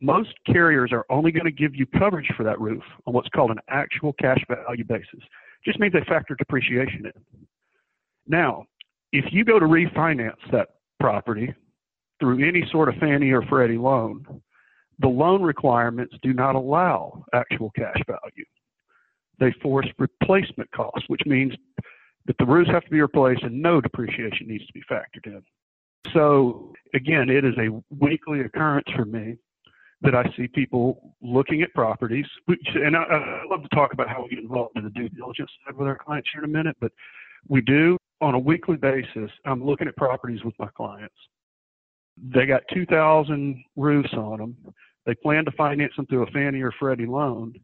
most 0.00 0.34
carriers 0.46 0.90
are 0.92 1.06
only 1.08 1.32
going 1.32 1.46
to 1.46 1.50
give 1.50 1.74
you 1.74 1.86
coverage 1.86 2.30
for 2.36 2.44
that 2.44 2.60
roof 2.60 2.82
on 3.06 3.14
what's 3.14 3.28
called 3.30 3.50
an 3.50 3.58
actual 3.68 4.12
cash 4.14 4.38
value 4.48 4.84
basis. 4.84 5.20
Just 5.64 5.80
means 5.80 5.92
they 5.94 6.04
factor 6.06 6.34
depreciation 6.34 7.06
in. 7.06 7.46
Now, 8.26 8.66
if 9.12 9.24
you 9.32 9.44
go 9.44 9.58
to 9.58 9.66
refinance 9.66 10.36
that 10.52 10.68
property 11.00 11.54
through 12.20 12.46
any 12.46 12.66
sort 12.70 12.88
of 12.88 12.96
Fannie 12.96 13.30
or 13.30 13.42
Freddie 13.42 13.78
loan, 13.78 14.24
the 14.98 15.08
loan 15.08 15.42
requirements 15.42 16.14
do 16.22 16.32
not 16.32 16.54
allow 16.54 17.24
actual 17.32 17.70
cash 17.76 18.00
value. 18.06 18.44
They 19.38 19.52
force 19.62 19.86
replacement 19.98 20.70
costs, 20.72 21.08
which 21.08 21.22
means 21.24 21.54
that 22.26 22.36
the 22.38 22.46
roofs 22.46 22.70
have 22.70 22.84
to 22.84 22.90
be 22.90 23.00
replaced 23.00 23.42
and 23.42 23.62
no 23.62 23.80
depreciation 23.80 24.48
needs 24.48 24.66
to 24.66 24.72
be 24.72 24.82
factored 24.90 25.26
in. 25.26 25.42
So, 26.12 26.72
again, 26.94 27.30
it 27.30 27.44
is 27.44 27.54
a 27.58 27.70
weekly 27.94 28.40
occurrence 28.40 28.88
for 28.96 29.04
me 29.04 29.36
that 30.00 30.14
I 30.14 30.24
see 30.36 30.48
people 30.48 31.14
looking 31.20 31.62
at 31.62 31.72
properties. 31.74 32.26
And 32.74 32.96
I, 32.96 33.02
I 33.02 33.42
love 33.50 33.62
to 33.62 33.68
talk 33.74 33.92
about 33.92 34.08
how 34.08 34.22
we 34.22 34.30
get 34.30 34.38
involved 34.38 34.76
in 34.76 34.84
the 34.84 34.90
due 34.90 35.08
diligence 35.08 35.50
side 35.64 35.76
with 35.76 35.88
our 35.88 35.98
clients 35.98 36.28
here 36.32 36.44
in 36.44 36.50
a 36.50 36.52
minute, 36.52 36.76
but 36.80 36.92
we 37.48 37.60
do 37.60 37.96
on 38.20 38.34
a 38.34 38.38
weekly 38.38 38.76
basis. 38.76 39.30
I'm 39.44 39.64
looking 39.64 39.88
at 39.88 39.96
properties 39.96 40.44
with 40.44 40.54
my 40.58 40.68
clients 40.76 41.14
they 42.32 42.46
got 42.46 42.62
2,000 42.72 43.64
roofs 43.76 44.12
on 44.14 44.38
them. 44.38 44.56
They 45.06 45.14
plan 45.14 45.44
to 45.44 45.52
finance 45.52 45.92
them 45.96 46.06
through 46.06 46.24
a 46.24 46.30
Fannie 46.30 46.60
or 46.60 46.72
Freddie 46.78 47.06
loan, 47.06 47.54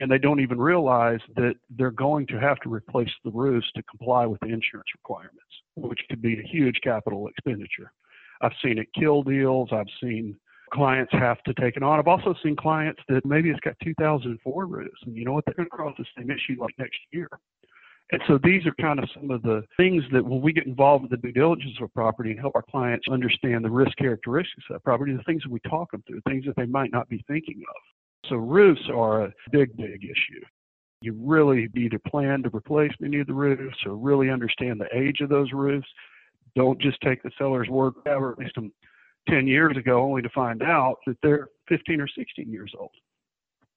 and 0.00 0.10
they 0.10 0.18
don't 0.18 0.40
even 0.40 0.58
realize 0.58 1.20
that 1.36 1.54
they're 1.70 1.90
going 1.90 2.26
to 2.28 2.40
have 2.40 2.58
to 2.60 2.72
replace 2.72 3.10
the 3.24 3.30
roofs 3.30 3.70
to 3.76 3.82
comply 3.84 4.26
with 4.26 4.40
the 4.40 4.48
insurance 4.48 4.88
requirements, 4.94 5.40
which 5.76 6.00
could 6.08 6.22
be 6.22 6.38
a 6.38 6.46
huge 6.46 6.78
capital 6.82 7.28
expenditure. 7.28 7.92
I've 8.42 8.52
seen 8.62 8.78
it 8.78 8.88
kill 8.98 9.22
deals. 9.22 9.68
I've 9.72 9.86
seen 10.02 10.36
clients 10.72 11.12
have 11.12 11.42
to 11.44 11.54
take 11.54 11.76
it 11.76 11.82
on. 11.82 11.98
I've 11.98 12.08
also 12.08 12.34
seen 12.42 12.56
clients 12.56 13.00
that 13.08 13.24
maybe 13.24 13.50
it's 13.50 13.60
got 13.60 13.74
2004 13.82 14.66
roofs, 14.66 14.90
and 15.04 15.16
you 15.16 15.24
know 15.24 15.32
what? 15.32 15.44
They're 15.46 15.54
going 15.54 15.66
to 15.66 15.70
cross 15.70 15.94
the 15.98 16.06
same 16.16 16.30
issue 16.30 16.60
like 16.60 16.74
next 16.78 16.98
year. 17.12 17.28
And 18.12 18.20
so 18.26 18.38
these 18.42 18.66
are 18.66 18.74
kind 18.80 18.98
of 18.98 19.08
some 19.14 19.30
of 19.30 19.42
the 19.42 19.62
things 19.76 20.02
that 20.12 20.24
when 20.24 20.40
we 20.40 20.52
get 20.52 20.66
involved 20.66 21.02
with 21.02 21.12
the 21.12 21.16
due 21.16 21.32
diligence 21.32 21.74
of 21.78 21.84
a 21.84 21.88
property 21.88 22.32
and 22.32 22.40
help 22.40 22.56
our 22.56 22.64
clients 22.68 23.06
understand 23.10 23.64
the 23.64 23.70
risk 23.70 23.96
characteristics 23.98 24.64
of 24.68 24.74
that 24.74 24.84
property, 24.84 25.14
the 25.14 25.22
things 25.22 25.42
that 25.42 25.52
we 25.52 25.60
talk 25.60 25.92
them 25.92 26.02
through, 26.06 26.20
things 26.26 26.44
that 26.46 26.56
they 26.56 26.66
might 26.66 26.90
not 26.90 27.08
be 27.08 27.24
thinking 27.28 27.62
of. 27.68 28.28
So 28.28 28.36
roofs 28.36 28.82
are 28.92 29.24
a 29.24 29.32
big, 29.52 29.76
big 29.76 30.04
issue. 30.04 30.44
You 31.02 31.16
really 31.18 31.68
either 31.76 32.00
plan 32.08 32.42
to 32.42 32.50
replace 32.54 32.92
many 33.00 33.20
of 33.20 33.26
the 33.26 33.32
roofs 33.32 33.78
or 33.86 33.96
really 33.96 34.28
understand 34.28 34.80
the 34.80 34.94
age 34.96 35.20
of 35.20 35.28
those 35.28 35.52
roofs. 35.52 35.88
Don't 36.56 36.80
just 36.80 37.00
take 37.00 37.22
the 37.22 37.30
seller's 37.38 37.68
word 37.68 37.94
for 38.04 38.32
at 38.32 38.38
least 38.38 38.58
um, 38.58 38.72
10 39.28 39.46
years 39.46 39.76
ago 39.76 40.02
only 40.02 40.20
to 40.20 40.28
find 40.30 40.62
out 40.62 40.96
that 41.06 41.16
they're 41.22 41.48
15 41.68 42.00
or 42.00 42.08
16 42.08 42.50
years 42.50 42.72
old. 42.78 42.90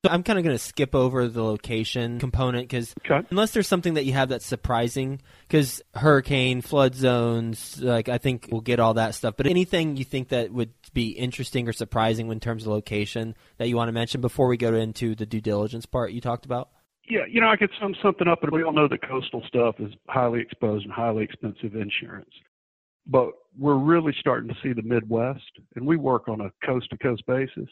So 0.05 0.11
I'm 0.11 0.23
kind 0.23 0.37
of 0.37 0.43
going 0.43 0.53
to 0.55 0.61
skip 0.61 0.95
over 0.95 1.29
the 1.29 1.41
location 1.41 2.19
component 2.19 2.67
because 2.67 2.93
okay. 3.09 3.25
unless 3.31 3.51
there's 3.51 3.69
something 3.69 3.93
that 3.93 4.03
you 4.03 4.11
have 4.11 4.27
that's 4.27 4.45
surprising, 4.45 5.21
because 5.47 5.81
hurricane, 5.95 6.59
flood 6.59 6.93
zones, 6.93 7.81
like 7.81 8.09
I 8.09 8.17
think 8.17 8.49
we'll 8.51 8.59
get 8.59 8.81
all 8.81 8.95
that 8.95 9.15
stuff. 9.15 9.35
But 9.37 9.47
anything 9.47 9.95
you 9.95 10.03
think 10.03 10.27
that 10.29 10.51
would 10.51 10.73
be 10.93 11.11
interesting 11.11 11.69
or 11.69 11.71
surprising 11.71 12.29
in 12.29 12.41
terms 12.41 12.63
of 12.63 12.73
location 12.73 13.33
that 13.59 13.69
you 13.69 13.77
want 13.77 13.87
to 13.87 13.93
mention 13.93 14.19
before 14.19 14.47
we 14.47 14.57
go 14.57 14.73
into 14.73 15.15
the 15.15 15.25
due 15.25 15.39
diligence 15.39 15.85
part 15.85 16.11
you 16.11 16.19
talked 16.19 16.45
about? 16.45 16.71
Yeah, 17.09 17.21
you 17.29 17.39
know, 17.39 17.47
I 17.47 17.55
could 17.55 17.71
sum 17.79 17.95
something 18.03 18.27
up, 18.27 18.39
but 18.41 18.51
we 18.51 18.61
all 18.61 18.73
know 18.73 18.89
that 18.89 19.07
coastal 19.07 19.41
stuff 19.47 19.75
is 19.79 19.93
highly 20.09 20.41
exposed 20.41 20.83
and 20.83 20.93
highly 20.93 21.23
expensive 21.23 21.75
insurance. 21.75 22.29
But 23.07 23.29
we're 23.57 23.77
really 23.77 24.13
starting 24.19 24.49
to 24.49 24.55
see 24.61 24.73
the 24.73 24.81
Midwest, 24.81 25.51
and 25.77 25.87
we 25.87 25.95
work 25.95 26.27
on 26.27 26.41
a 26.41 26.51
coast 26.65 26.89
to 26.89 26.97
coast 26.97 27.25
basis 27.25 27.69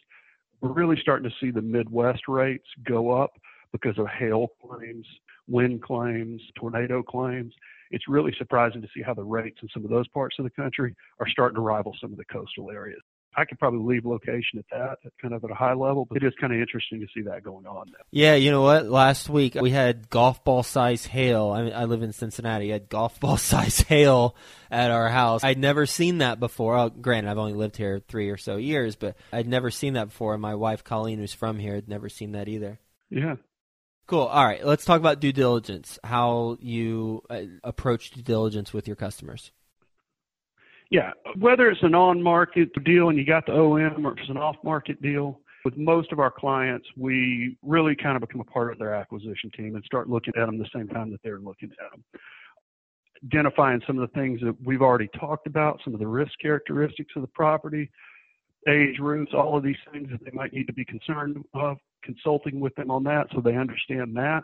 we're 0.62 0.74
really 0.74 0.98
starting 1.01 1.30
to 1.30 1.36
see 1.39 1.51
the 1.51 1.62
Midwest 1.62 2.27
rates 2.27 2.68
go 2.88 3.12
up 3.12 3.32
because 3.72 3.98
of 3.98 4.08
hail 4.08 4.50
claims, 4.62 5.06
wind 5.48 5.82
claims, 5.82 6.41
tornado 6.56 7.01
claims. 7.01 7.53
It's 7.89 8.08
really 8.08 8.34
surprising 8.38 8.82
to 8.82 8.88
see 8.94 9.01
how 9.01 9.13
the 9.13 9.24
rates 9.24 9.58
in 9.62 9.70
some 9.74 9.84
of 9.84 9.89
those 9.89 10.08
parts 10.10 10.38
of 10.39 10.46
the 10.46 10.51
country 10.51 10.96
are 11.20 11.27
starting 11.27 11.56
to 11.56 11.62
rival 11.62 11.96
some 12.00 12.12
of 12.12 12.18
the 12.18 12.25
coastal 12.25 12.72
areas. 12.72 13.01
I 13.35 13.45
could 13.45 13.59
probably 13.59 13.95
leave 13.95 14.05
location 14.05 14.59
at 14.59 14.65
that, 14.71 14.97
at 15.05 15.13
kind 15.21 15.33
of 15.33 15.43
at 15.43 15.51
a 15.51 15.55
high 15.55 15.73
level, 15.73 16.05
but 16.05 16.21
it 16.21 16.25
is 16.25 16.33
kind 16.39 16.51
of 16.51 16.59
interesting 16.59 17.00
to 17.00 17.07
see 17.13 17.21
that 17.21 17.43
going 17.43 17.65
on. 17.65 17.88
Now. 17.88 18.03
Yeah, 18.11 18.35
you 18.35 18.51
know 18.51 18.61
what? 18.61 18.88
Last 18.88 19.29
week 19.29 19.55
we 19.55 19.69
had 19.69 20.09
golf 20.09 20.43
ball 20.43 20.63
size 20.63 21.05
hail. 21.05 21.51
I, 21.51 21.63
mean, 21.63 21.73
I 21.73 21.85
live 21.85 22.03
in 22.03 22.11
Cincinnati. 22.11 22.71
I 22.71 22.73
had 22.73 22.89
golf 22.89 23.19
ball 23.21 23.38
size 23.38 23.79
hail 23.79 24.35
at 24.69 24.91
our 24.91 25.07
house. 25.07 25.43
I'd 25.43 25.57
never 25.57 25.85
seen 25.85 26.17
that 26.17 26.39
before. 26.39 26.77
Oh, 26.77 26.89
granted, 26.89 27.29
I've 27.29 27.38
only 27.38 27.53
lived 27.53 27.77
here 27.77 28.01
three 28.05 28.29
or 28.29 28.38
so 28.38 28.57
years, 28.57 28.95
but 28.95 29.15
I'd 29.31 29.47
never 29.47 29.71
seen 29.71 29.93
that 29.93 30.09
before. 30.09 30.33
And 30.33 30.41
my 30.41 30.55
wife 30.55 30.83
Colleen, 30.83 31.19
who's 31.19 31.33
from 31.33 31.57
here, 31.57 31.75
had 31.75 31.88
never 31.88 32.09
seen 32.09 32.33
that 32.33 32.50
either. 32.50 32.79
Yeah. 33.09 33.35
Cool. 34.07 34.23
All 34.23 34.43
right, 34.43 34.65
let's 34.65 34.83
talk 34.83 35.00
about 35.00 35.21
due 35.21 35.31
diligence. 35.31 35.97
How 36.03 36.57
you 36.59 37.23
uh, 37.29 37.43
approach 37.63 38.11
due 38.11 38.21
diligence 38.21 38.73
with 38.73 38.85
your 38.88 38.97
customers. 38.97 39.51
Yeah, 40.91 41.12
whether 41.39 41.69
it's 41.69 41.81
an 41.83 41.95
on-market 41.95 42.69
deal 42.83 43.10
and 43.10 43.17
you 43.17 43.25
got 43.25 43.45
the 43.45 43.53
OM 43.53 44.05
or 44.05 44.12
it's 44.19 44.29
an 44.29 44.38
off-market 44.38 45.01
deal, 45.01 45.39
with 45.63 45.77
most 45.77 46.12
of 46.12 46.19
our 46.19 46.31
clients, 46.31 46.88
we 46.98 47.57
really 47.62 47.95
kind 47.95 48.15
of 48.15 48.21
become 48.21 48.41
a 48.41 48.45
part 48.45 48.71
of 48.71 48.79
their 48.79 48.93
acquisition 48.93 49.50
team 49.55 49.75
and 49.75 49.83
start 49.86 50.10
looking 50.10 50.33
at 50.36 50.45
them 50.45 50.57
the 50.57 50.67
same 50.75 50.88
time 50.88 51.12
that 51.12 51.21
they're 51.24 51.39
looking 51.39 51.69
at 51.71 51.91
them. 51.91 52.03
Identifying 53.25 53.81
some 53.86 54.00
of 54.00 54.10
the 54.10 54.19
things 54.19 54.41
that 54.41 54.55
we've 54.65 54.81
already 54.81 55.07
talked 55.19 55.48
about, 55.48 55.79
some 55.83 55.93
of 55.93 56.00
the 56.00 56.07
risk 56.07 56.31
characteristics 56.41 57.13
of 57.15 57.21
the 57.21 57.27
property, 57.29 57.89
age, 58.67 58.98
roofs, 59.00 59.31
all 59.33 59.55
of 59.55 59.63
these 59.63 59.75
things 59.93 60.10
that 60.12 60.24
they 60.25 60.31
might 60.31 60.51
need 60.51 60.67
to 60.67 60.74
be 60.74 60.83
concerned 60.83 61.38
of, 61.53 61.77
consulting 62.03 62.60
with 62.60 62.75
them 62.75 62.89
on 62.89 63.03
that 63.03 63.27
so 63.33 63.39
they 63.39 63.55
understand 63.55 64.15
that. 64.17 64.41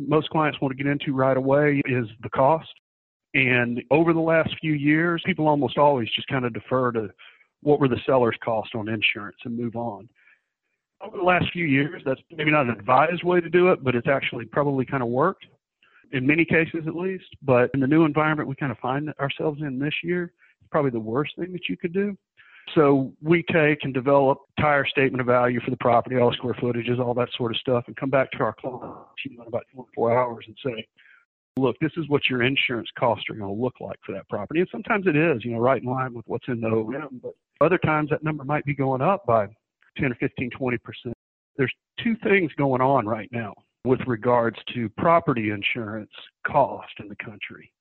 Most 0.00 0.30
clients 0.30 0.60
want 0.60 0.76
to 0.76 0.82
get 0.82 0.90
into 0.90 1.12
right 1.12 1.36
away 1.36 1.82
is 1.86 2.06
the 2.22 2.30
cost. 2.30 2.68
And 3.34 3.82
over 3.90 4.12
the 4.12 4.20
last 4.20 4.50
few 4.60 4.72
years, 4.72 5.22
people 5.26 5.48
almost 5.48 5.78
always 5.78 6.08
just 6.14 6.28
kind 6.28 6.44
of 6.44 6.54
defer 6.54 6.92
to 6.92 7.10
what 7.62 7.80
were 7.80 7.88
the 7.88 8.00
seller's 8.06 8.36
cost 8.42 8.74
on 8.74 8.88
insurance 8.88 9.36
and 9.44 9.58
move 9.58 9.76
on. 9.76 10.08
Over 11.00 11.16
the 11.16 11.22
last 11.22 11.46
few 11.52 11.66
years, 11.66 12.02
that's 12.04 12.20
maybe 12.32 12.50
not 12.50 12.66
an 12.66 12.70
advised 12.70 13.22
way 13.22 13.40
to 13.40 13.48
do 13.48 13.70
it, 13.70 13.84
but 13.84 13.94
it's 13.94 14.08
actually 14.08 14.46
probably 14.46 14.84
kind 14.84 15.02
of 15.02 15.08
worked 15.08 15.46
in 16.12 16.26
many 16.26 16.44
cases 16.44 16.84
at 16.86 16.96
least. 16.96 17.26
But 17.42 17.70
in 17.74 17.80
the 17.80 17.86
new 17.86 18.04
environment 18.04 18.48
we 18.48 18.54
kind 18.54 18.72
of 18.72 18.78
find 18.78 19.12
ourselves 19.20 19.60
in 19.60 19.78
this 19.78 19.94
year, 20.02 20.32
it's 20.60 20.70
probably 20.70 20.90
the 20.90 21.00
worst 21.00 21.32
thing 21.38 21.52
that 21.52 21.68
you 21.68 21.76
could 21.76 21.92
do. 21.92 22.16
So 22.74 23.12
we 23.22 23.44
take 23.44 23.78
and 23.82 23.94
develop 23.94 24.40
entire 24.56 24.86
statement 24.86 25.20
of 25.20 25.26
value 25.26 25.60
for 25.60 25.70
the 25.70 25.76
property, 25.78 26.16
all 26.16 26.30
the 26.30 26.36
square 26.36 26.54
footages, 26.54 26.98
all 26.98 27.14
that 27.14 27.28
sort 27.36 27.52
of 27.52 27.58
stuff, 27.58 27.84
and 27.86 27.96
come 27.96 28.10
back 28.10 28.30
to 28.32 28.38
our 28.40 28.54
client 28.54 28.94
in 29.24 29.38
about 29.46 29.64
24 29.74 30.18
hours 30.18 30.44
and 30.46 30.56
say, 30.64 30.86
look, 31.58 31.76
this 31.80 31.92
is 31.96 32.08
what 32.08 32.28
your 32.28 32.42
insurance 32.42 32.88
costs 32.98 33.24
are 33.30 33.34
going 33.34 33.54
to 33.54 33.62
look 33.62 33.74
like 33.80 33.98
for 34.04 34.12
that 34.12 34.28
property. 34.28 34.60
And 34.60 34.68
sometimes 34.70 35.06
it 35.06 35.16
is, 35.16 35.44
you 35.44 35.52
know, 35.52 35.58
right 35.58 35.82
in 35.82 35.88
line 35.88 36.14
with 36.14 36.24
what's 36.26 36.48
in 36.48 36.60
the 36.60 36.68
OM, 36.68 37.20
but 37.22 37.32
other 37.60 37.78
times 37.78 38.10
that 38.10 38.22
number 38.22 38.44
might 38.44 38.64
be 38.64 38.74
going 38.74 39.02
up 39.02 39.26
by 39.26 39.46
10 39.98 40.12
or 40.12 40.14
15, 40.16 40.50
20%. 40.50 40.78
There's 41.56 41.72
two 42.02 42.16
things 42.22 42.52
going 42.56 42.80
on 42.80 43.06
right 43.06 43.28
now 43.32 43.54
with 43.84 44.00
regards 44.06 44.58
to 44.74 44.88
property 44.90 45.50
insurance 45.50 46.10
cost 46.46 46.92
in 47.00 47.08
the 47.08 47.16
country. 47.16 47.72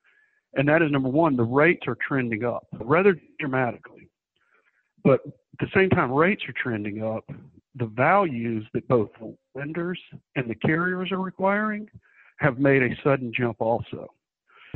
And 0.55 0.67
that 0.67 0.81
is 0.81 0.91
number 0.91 1.09
one, 1.09 1.35
the 1.35 1.43
rates 1.43 1.87
are 1.87 1.97
trending 2.07 2.43
up 2.43 2.65
rather 2.79 3.19
dramatically. 3.39 4.09
But 5.03 5.21
at 5.25 5.59
the 5.59 5.67
same 5.75 5.89
time, 5.89 6.11
rates 6.11 6.43
are 6.47 6.53
trending 6.53 7.03
up. 7.03 7.23
The 7.75 7.85
values 7.85 8.65
that 8.73 8.87
both 8.87 9.09
the 9.19 9.35
lenders 9.53 9.99
and 10.35 10.49
the 10.49 10.55
carriers 10.55 11.11
are 11.11 11.21
requiring 11.21 11.87
have 12.37 12.59
made 12.59 12.83
a 12.83 12.89
sudden 13.03 13.31
jump 13.35 13.57
also. 13.59 14.07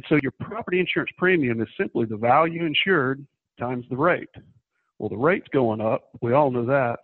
So 0.09 0.17
your 0.21 0.31
property 0.39 0.79
insurance 0.79 1.11
premium 1.17 1.61
is 1.61 1.67
simply 1.77 2.05
the 2.05 2.17
value 2.17 2.65
insured 2.65 3.25
times 3.59 3.85
the 3.89 3.97
rate. 3.97 4.29
Well, 4.97 5.09
the 5.09 5.17
rate's 5.17 5.47
going 5.49 5.81
up. 5.81 6.09
We 6.21 6.33
all 6.33 6.51
know 6.51 6.65
that. 6.65 6.99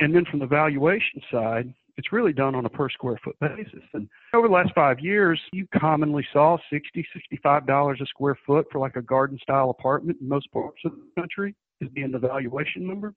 And 0.00 0.14
then 0.14 0.24
from 0.26 0.38
the 0.38 0.46
valuation 0.46 1.20
side, 1.30 1.72
it's 1.96 2.12
really 2.12 2.32
done 2.32 2.54
on 2.54 2.64
a 2.64 2.68
per 2.68 2.88
square 2.88 3.18
foot 3.24 3.36
basis. 3.40 3.82
And 3.92 4.08
over 4.32 4.46
the 4.46 4.54
last 4.54 4.70
five 4.74 5.00
years, 5.00 5.40
you 5.52 5.66
commonly 5.76 6.24
saw 6.32 6.56
60 6.70 7.06
$65 7.44 8.00
a 8.00 8.06
square 8.06 8.38
foot 8.46 8.66
for 8.70 8.78
like 8.78 8.96
a 8.96 9.02
garden 9.02 9.38
style 9.42 9.70
apartment 9.70 10.18
in 10.20 10.28
most 10.28 10.50
parts 10.52 10.78
of 10.84 10.92
the 10.92 11.20
country 11.20 11.54
is 11.80 11.88
being 11.90 12.12
the 12.12 12.18
valuation 12.18 12.86
number. 12.86 13.14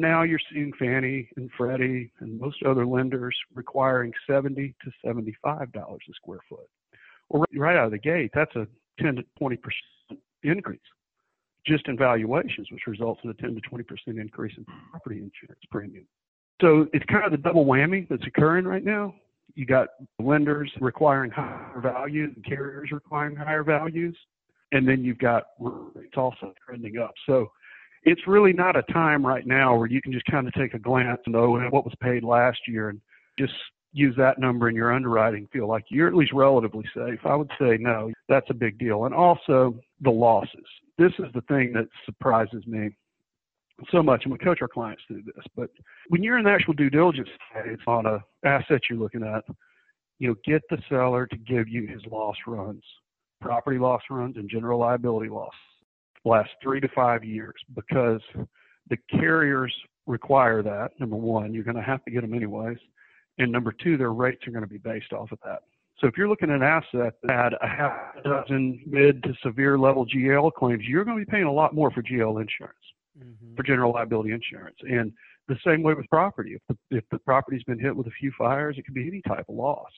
Now 0.00 0.22
you're 0.22 0.40
seeing 0.52 0.72
Fannie 0.78 1.28
and 1.36 1.50
Freddie 1.56 2.10
and 2.20 2.40
most 2.40 2.62
other 2.64 2.86
lenders 2.86 3.36
requiring 3.54 4.12
70 4.26 4.74
to 4.84 4.90
75 5.04 5.72
dollars 5.72 6.02
a 6.08 6.12
square 6.14 6.40
foot. 6.48 6.68
Well, 7.28 7.44
right 7.56 7.76
out 7.76 7.86
of 7.86 7.90
the 7.92 7.98
gate, 7.98 8.30
that's 8.34 8.54
a 8.56 8.66
10 9.00 9.16
to 9.16 9.24
20 9.38 9.56
percent 9.56 10.20
increase 10.42 10.80
just 11.66 11.88
in 11.88 11.96
valuations, 11.96 12.68
which 12.70 12.86
results 12.86 13.20
in 13.24 13.30
a 13.30 13.34
10 13.34 13.54
to 13.54 13.60
20 13.60 13.84
percent 13.84 14.18
increase 14.18 14.54
in 14.56 14.64
property 14.90 15.16
insurance 15.16 15.62
premium. 15.70 16.06
So 16.60 16.86
it's 16.92 17.04
kind 17.06 17.24
of 17.24 17.32
the 17.32 17.38
double 17.38 17.64
whammy 17.64 18.08
that's 18.08 18.26
occurring 18.26 18.64
right 18.64 18.84
now. 18.84 19.14
You 19.54 19.66
got 19.66 19.88
lenders 20.18 20.70
requiring 20.80 21.30
higher 21.30 21.80
values 21.80 22.32
and 22.34 22.44
carriers 22.44 22.90
requiring 22.92 23.36
higher 23.36 23.62
values, 23.62 24.16
and 24.72 24.86
then 24.86 25.04
you've 25.04 25.18
got 25.18 25.44
rates 25.60 26.14
also 26.16 26.52
trending 26.66 26.98
up. 26.98 27.12
So 27.26 27.50
it's 28.04 28.26
really 28.26 28.52
not 28.52 28.76
a 28.76 28.82
time 28.92 29.24
right 29.24 29.46
now 29.46 29.76
where 29.76 29.86
you 29.86 30.00
can 30.02 30.12
just 30.12 30.26
kind 30.26 30.46
of 30.46 30.54
take 30.54 30.74
a 30.74 30.78
glance 30.78 31.20
and 31.26 31.34
oh, 31.36 31.56
know 31.56 31.68
what 31.70 31.84
was 31.84 31.94
paid 32.00 32.22
last 32.22 32.58
year 32.68 32.90
and 32.90 33.00
just 33.38 33.52
use 33.92 34.14
that 34.16 34.38
number 34.38 34.68
in 34.68 34.74
your 34.74 34.92
underwriting 34.92 35.48
feel 35.52 35.68
like 35.68 35.84
you're 35.88 36.08
at 36.08 36.14
least 36.14 36.32
relatively 36.32 36.84
safe. 36.94 37.20
I 37.24 37.34
would 37.36 37.50
say 37.60 37.76
no 37.78 38.10
that's 38.28 38.50
a 38.50 38.54
big 38.54 38.78
deal. 38.78 39.04
And 39.06 39.14
also 39.14 39.78
the 40.00 40.10
losses. 40.10 40.66
This 40.98 41.12
is 41.18 41.26
the 41.34 41.42
thing 41.42 41.72
that 41.74 41.88
surprises 42.04 42.66
me 42.66 42.90
so 43.90 44.02
much 44.02 44.22
and 44.24 44.32
we 44.32 44.38
coach 44.38 44.58
our 44.62 44.68
clients 44.68 45.02
through 45.08 45.22
this 45.22 45.44
but 45.56 45.68
when 46.08 46.22
you're 46.22 46.38
in 46.38 46.44
the 46.44 46.50
actual 46.50 46.74
due 46.74 46.90
diligence 46.90 47.28
phase 47.52 47.76
on 47.88 48.06
a 48.06 48.22
asset 48.46 48.80
you're 48.88 48.98
looking 48.98 49.24
at 49.24 49.42
you 50.20 50.28
know 50.28 50.34
get 50.44 50.62
the 50.70 50.78
seller 50.88 51.26
to 51.26 51.36
give 51.36 51.68
you 51.68 51.86
his 51.86 52.00
loss 52.08 52.36
runs 52.46 52.82
property 53.40 53.76
loss 53.76 54.00
runs 54.10 54.36
and 54.36 54.48
general 54.48 54.78
liability 54.78 55.28
loss 55.28 55.52
last 56.24 56.50
three 56.62 56.80
to 56.80 56.88
five 56.94 57.24
years 57.24 57.54
because 57.74 58.20
the 58.88 58.96
carriers 59.10 59.72
require 60.06 60.62
that. 60.62 60.90
Number 60.98 61.16
one, 61.16 61.54
you're 61.54 61.64
going 61.64 61.76
to 61.76 61.82
have 61.82 62.04
to 62.04 62.10
get 62.10 62.22
them 62.22 62.34
anyways. 62.34 62.78
And 63.38 63.50
number 63.50 63.72
two, 63.72 63.96
their 63.96 64.12
rates 64.12 64.46
are 64.46 64.50
going 64.50 64.62
to 64.62 64.68
be 64.68 64.78
based 64.78 65.12
off 65.12 65.32
of 65.32 65.38
that. 65.44 65.60
So 65.98 66.06
if 66.06 66.16
you're 66.16 66.28
looking 66.28 66.50
at 66.50 66.56
an 66.56 66.62
asset 66.62 67.14
that 67.22 67.32
had 67.32 67.52
a 67.62 67.68
half 67.68 67.92
dozen 68.24 68.82
mid 68.86 69.22
to 69.22 69.34
severe 69.42 69.78
level 69.78 70.06
GL 70.06 70.52
claims, 70.52 70.84
you're 70.86 71.04
going 71.04 71.18
to 71.18 71.24
be 71.24 71.30
paying 71.30 71.44
a 71.44 71.52
lot 71.52 71.74
more 71.74 71.90
for 71.90 72.02
GL 72.02 72.40
insurance, 72.40 72.78
mm-hmm. 73.18 73.54
for 73.54 73.62
general 73.62 73.92
liability 73.92 74.32
insurance. 74.32 74.76
And 74.82 75.12
the 75.48 75.56
same 75.64 75.82
way 75.82 75.94
with 75.94 76.08
property. 76.08 76.54
If 76.54 76.62
the, 76.68 76.96
if 76.96 77.04
the 77.10 77.18
property's 77.18 77.62
been 77.64 77.78
hit 77.78 77.94
with 77.94 78.06
a 78.06 78.12
few 78.18 78.32
fires, 78.36 78.76
it 78.78 78.84
could 78.84 78.94
be 78.94 79.06
any 79.06 79.22
type 79.22 79.46
of 79.48 79.54
loss. 79.54 79.90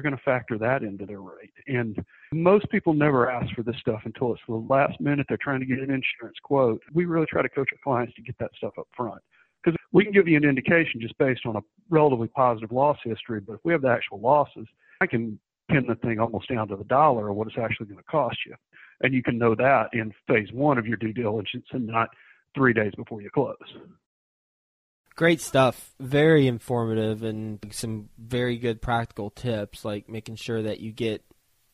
They're 0.00 0.10
going 0.10 0.16
to 0.16 0.24
factor 0.24 0.56
that 0.56 0.82
into 0.82 1.04
their 1.04 1.20
rate. 1.20 1.52
And 1.66 2.02
most 2.32 2.70
people 2.70 2.94
never 2.94 3.30
ask 3.30 3.54
for 3.54 3.62
this 3.62 3.76
stuff 3.80 4.00
until 4.06 4.32
it's 4.32 4.40
the 4.48 4.54
last 4.54 4.98
minute. 4.98 5.26
They're 5.28 5.38
trying 5.40 5.60
to 5.60 5.66
get 5.66 5.78
an 5.78 5.90
insurance 5.90 6.38
quote. 6.42 6.82
We 6.94 7.04
really 7.04 7.26
try 7.26 7.42
to 7.42 7.48
coach 7.50 7.68
our 7.72 7.78
clients 7.84 8.14
to 8.14 8.22
get 8.22 8.34
that 8.38 8.50
stuff 8.56 8.72
up 8.78 8.88
front 8.96 9.20
because 9.62 9.76
we 9.92 10.04
can 10.04 10.12
give 10.14 10.26
you 10.26 10.38
an 10.38 10.44
indication 10.44 11.02
just 11.02 11.18
based 11.18 11.44
on 11.44 11.56
a 11.56 11.60
relatively 11.90 12.28
positive 12.28 12.72
loss 12.72 12.96
history. 13.04 13.40
But 13.40 13.54
if 13.54 13.60
we 13.62 13.72
have 13.72 13.82
the 13.82 13.90
actual 13.90 14.20
losses, 14.20 14.66
I 15.02 15.06
can 15.06 15.38
pin 15.70 15.84
the 15.86 15.96
thing 15.96 16.18
almost 16.18 16.48
down 16.48 16.68
to 16.68 16.76
the 16.76 16.84
dollar 16.84 17.28
of 17.28 17.36
what 17.36 17.48
it's 17.48 17.58
actually 17.58 17.86
going 17.86 17.98
to 17.98 18.04
cost 18.04 18.38
you. 18.46 18.54
And 19.02 19.12
you 19.12 19.22
can 19.22 19.36
know 19.36 19.54
that 19.54 19.88
in 19.92 20.14
phase 20.26 20.48
one 20.52 20.78
of 20.78 20.86
your 20.86 20.96
due 20.96 21.12
diligence 21.12 21.66
and 21.72 21.86
not 21.86 22.08
three 22.54 22.72
days 22.72 22.92
before 22.96 23.20
you 23.20 23.28
close. 23.28 23.56
Great 25.16 25.40
stuff. 25.40 25.92
Very 25.98 26.46
informative 26.46 27.22
and 27.22 27.58
some 27.72 28.08
very 28.18 28.56
good 28.56 28.80
practical 28.80 29.30
tips, 29.30 29.84
like 29.84 30.08
making 30.08 30.36
sure 30.36 30.62
that 30.62 30.80
you 30.80 30.92
get 30.92 31.22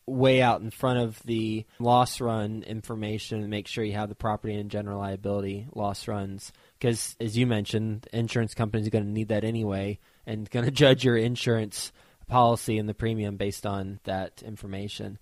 way 0.06 0.40
out 0.40 0.60
in 0.60 0.70
front 0.70 1.00
of 1.00 1.20
the 1.24 1.64
loss 1.78 2.20
run 2.20 2.62
information 2.62 3.40
and 3.40 3.50
make 3.50 3.66
sure 3.66 3.82
you 3.82 3.92
have 3.92 4.08
the 4.08 4.14
property 4.14 4.54
and 4.54 4.70
general 4.70 5.00
liability 5.00 5.66
loss 5.74 6.06
runs. 6.08 6.52
Because, 6.78 7.16
as 7.20 7.36
you 7.36 7.46
mentioned, 7.46 8.08
insurance 8.12 8.54
companies 8.54 8.86
are 8.86 8.90
going 8.90 9.04
to 9.04 9.10
need 9.10 9.28
that 9.28 9.44
anyway 9.44 9.98
and 10.26 10.48
going 10.50 10.64
to 10.66 10.70
judge 10.70 11.04
your 11.04 11.16
insurance 11.16 11.92
policy 12.28 12.78
and 12.78 12.88
the 12.88 12.94
premium 12.94 13.36
based 13.36 13.66
on 13.66 14.00
that 14.04 14.42
information. 14.42 15.18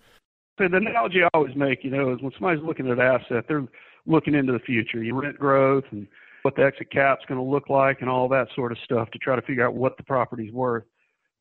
So 0.58 0.68
the 0.68 0.76
analogy 0.76 1.22
I 1.22 1.28
always 1.34 1.56
make, 1.56 1.82
you 1.82 1.90
know, 1.90 2.12
is 2.12 2.22
when 2.22 2.32
somebody's 2.32 2.64
looking 2.64 2.86
at 2.86 2.92
an 2.92 3.00
asset, 3.00 3.44
they're 3.48 3.66
looking 4.06 4.34
into 4.34 4.52
the 4.52 4.60
future, 4.60 5.02
your 5.02 5.20
rent 5.20 5.38
growth 5.38 5.84
and 5.90 6.06
what 6.44 6.54
the 6.56 6.62
exit 6.62 6.90
cap's 6.90 7.24
going 7.26 7.40
to 7.40 7.50
look 7.50 7.70
like 7.70 8.02
and 8.02 8.10
all 8.10 8.28
that 8.28 8.48
sort 8.54 8.70
of 8.70 8.78
stuff 8.84 9.10
to 9.10 9.18
try 9.18 9.34
to 9.34 9.42
figure 9.42 9.66
out 9.66 9.74
what 9.74 9.96
the 9.96 10.02
property's 10.02 10.52
worth. 10.52 10.84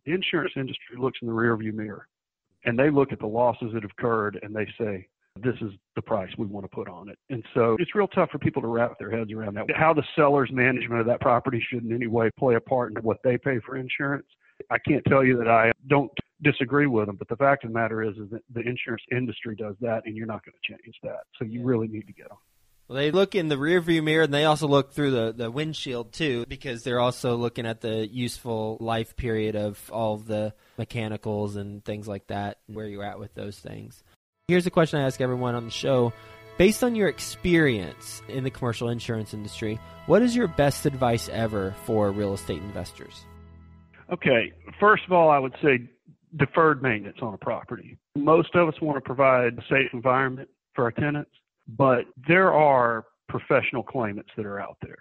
The 0.06 0.14
insurance 0.14 0.54
industry 0.56 0.98
looks 0.98 1.20
in 1.22 1.28
the 1.28 1.34
rearview 1.34 1.74
mirror 1.74 2.08
and 2.64 2.80
they 2.80 2.90
look 2.90 3.12
at 3.12 3.20
the 3.20 3.28
losses 3.28 3.72
that 3.74 3.84
have 3.84 3.92
occurred 3.98 4.40
and 4.42 4.56
they 4.56 4.66
say, 4.80 5.08
this 5.42 5.56
is 5.62 5.72
the 5.96 6.02
price 6.02 6.30
we 6.38 6.46
want 6.46 6.64
to 6.64 6.74
put 6.74 6.88
on 6.88 7.10
it. 7.10 7.18
And 7.30 7.44
so 7.54 7.76
it's 7.80 7.96
real 7.96 8.08
tough 8.08 8.30
for 8.32 8.38
people 8.38 8.62
to 8.62 8.68
wrap 8.68 8.98
their 8.98 9.12
heads 9.12 9.32
around 9.34 9.56
that. 9.56 9.66
How 9.76 9.94
the 9.94 10.04
seller's 10.16 10.52
management 10.54 11.02
of 11.02 11.08
that 11.08 11.20
property 11.20 11.62
should 11.70 11.84
in 11.84 11.94
any 11.94 12.08
way 12.08 12.30
play 12.38 12.56
a 12.56 12.62
part 12.62 12.94
in 12.96 13.04
what 13.04 13.18
they 13.24 13.38
pay 13.38 13.60
for 13.66 13.76
insurance. 13.76 14.28
I 14.70 14.78
can't 14.78 15.04
tell 15.06 15.26
you 15.26 15.36
that 15.38 15.50
I 15.50 15.72
don't 15.90 16.12
disagree 16.44 16.88
with 16.88 17.08
them, 17.08 17.18
but 17.18 17.28
the 17.28 17.36
fact 17.36 17.66
of 17.66 17.72
the 17.72 17.74
matter 17.74 18.04
is, 18.04 18.16
is 18.18 18.30
that 18.30 18.44
the 18.54 18.62
insurance 18.62 19.04
industry 19.12 19.56
does 19.56 19.76
that 19.82 20.04
and 20.06 20.16
you're 20.16 20.28
not 20.28 20.46
going 20.46 20.54
to 20.54 20.74
change 20.74 20.96
that. 21.04 21.24
So 21.38 21.46
you 21.46 21.64
really 21.64 21.88
need 21.88 22.08
to 22.08 22.14
get 22.14 22.30
them. 22.30 22.38
They 22.90 23.12
look 23.12 23.34
in 23.34 23.48
the 23.48 23.56
rearview 23.56 24.04
mirror 24.04 24.24
and 24.24 24.34
they 24.34 24.46
also 24.46 24.68
look 24.68 24.94
through 24.94 25.12
the, 25.12 25.34
the 25.36 25.50
windshield 25.50 26.12
too 26.12 26.46
because 26.48 26.84
they're 26.84 27.00
also 27.00 27.36
looking 27.36 27.66
at 27.66 27.82
the 27.82 28.08
useful 28.08 28.78
life 28.80 29.16
period 29.16 29.56
of 29.56 29.90
all 29.92 30.16
of 30.16 30.28
the 30.28 30.54
mechanicals 30.78 31.56
and 31.56 31.84
things 31.84 32.08
like 32.08 32.28
that, 32.28 32.60
where 32.68 32.88
you're 32.88 33.04
at 33.04 33.20
with 33.20 33.34
those 33.34 33.58
things. 33.58 34.04
Here's 34.48 34.68
a 34.68 34.72
question 34.72 35.00
I 35.00 35.06
ask 35.06 35.22
everyone 35.22 35.56
on 35.56 35.66
the 35.66 35.72
show. 35.72 36.14
Based 36.58 36.84
on 36.84 36.94
your 36.94 37.08
experience 37.08 38.22
in 38.28 38.44
the 38.44 38.52
commercial 38.52 38.90
insurance 38.90 39.34
industry, 39.34 39.80
what 40.06 40.22
is 40.22 40.36
your 40.36 40.48
best 40.48 40.86
advice 40.86 41.30
ever 41.30 41.74
for 41.86 42.12
real 42.12 42.34
estate 42.34 42.62
investors? 42.62 43.26
Okay, 44.12 44.52
first 44.80 45.04
of 45.06 45.14
all, 45.14 45.32
I 45.32 45.40
would 45.40 45.56
say 45.64 45.90
deferred 46.36 46.84
maintenance 46.84 47.18
on 47.22 47.34
a 47.34 47.38
property. 47.38 47.98
Most 48.16 48.54
of 48.54 48.68
us 48.68 48.80
want 48.82 48.98
to 48.98 49.02
provide 49.02 49.58
a 49.58 49.62
safe 49.62 49.90
environment 49.94 50.50
for 50.76 50.84
our 50.84 50.92
tenants, 50.92 51.32
but 51.68 52.06
there 52.28 52.52
are 52.54 53.06
professional 53.30 53.84
claimants 53.84 54.30
that 54.38 54.46
are 54.46 54.60
out 54.60 54.78
there. 54.82 54.98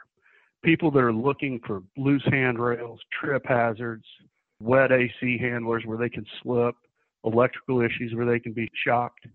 People 0.65 0.91
that 0.93 1.01
are 1.01 1.13
looking 1.13 1.61
for 1.67 1.83
loose 1.97 2.25
handrails, 2.27 3.01
trip 3.21 3.45
hazards, 3.47 4.05
wet 4.61 4.93
AC 4.93 5.39
handlers 5.39 5.85
where 5.85 5.99
they 5.99 6.09
can 6.09 6.25
slip, 6.43 6.75
electrical 7.25 7.81
issues 7.81 8.15
where 8.15 8.27
they 8.27 8.39
can 8.39 8.53
be 8.53 8.71
shocked. 8.85 9.27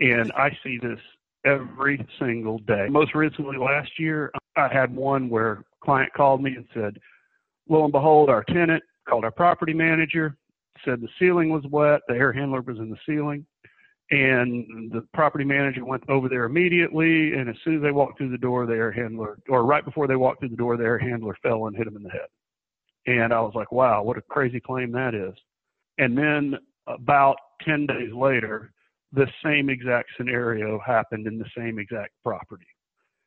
And 0.00 0.32
I 0.32 0.56
see 0.62 0.78
this 0.78 0.98
every 1.44 2.04
single 2.18 2.58
day. 2.60 2.86
Most 2.88 3.14
recently 3.14 3.58
last 3.58 3.98
year, 3.98 4.32
I 4.56 4.68
had 4.68 4.94
one 4.94 5.28
where 5.28 5.52
a 5.52 5.64
client 5.84 6.12
called 6.14 6.42
me 6.42 6.54
and 6.56 6.66
said, 6.72 6.98
lo 7.68 7.84
and 7.84 7.92
behold, 7.92 8.30
our 8.30 8.44
tenant 8.44 8.82
called 9.08 9.24
our 9.24 9.30
property 9.30 9.74
manager, 9.74 10.36
said 10.84 11.00
the 11.00 11.08
ceiling 11.18 11.50
was 11.50 11.64
wet, 11.70 12.00
the 12.08 12.14
air 12.14 12.32
handler 12.32 12.62
was 12.62 12.78
in 12.78 12.90
the 12.90 12.96
ceiling. 13.06 13.44
And 14.10 14.92
the 14.92 15.06
property 15.14 15.44
manager 15.44 15.84
went 15.84 16.02
over 16.08 16.28
there 16.28 16.44
immediately. 16.44 17.32
And 17.32 17.48
as 17.48 17.56
soon 17.64 17.76
as 17.76 17.82
they 17.82 17.90
walked 17.90 18.18
through 18.18 18.30
the 18.30 18.38
door, 18.38 18.66
the 18.66 18.74
air 18.74 18.92
handler, 18.92 19.38
or 19.48 19.64
right 19.64 19.84
before 19.84 20.06
they 20.06 20.16
walked 20.16 20.40
through 20.40 20.50
the 20.50 20.56
door, 20.56 20.76
the 20.76 20.84
air 20.84 20.98
handler 20.98 21.36
fell 21.42 21.66
and 21.66 21.76
hit 21.76 21.86
him 21.86 21.96
in 21.96 22.02
the 22.02 22.10
head. 22.10 22.28
And 23.06 23.32
I 23.32 23.40
was 23.40 23.52
like, 23.54 23.72
wow, 23.72 24.02
what 24.02 24.18
a 24.18 24.22
crazy 24.22 24.60
claim 24.60 24.92
that 24.92 25.14
is. 25.14 25.34
And 25.98 26.16
then 26.16 26.54
about 26.86 27.36
10 27.62 27.86
days 27.86 28.12
later, 28.12 28.72
the 29.12 29.26
same 29.44 29.70
exact 29.70 30.08
scenario 30.16 30.80
happened 30.84 31.26
in 31.26 31.38
the 31.38 31.48
same 31.56 31.78
exact 31.78 32.12
property. 32.22 32.66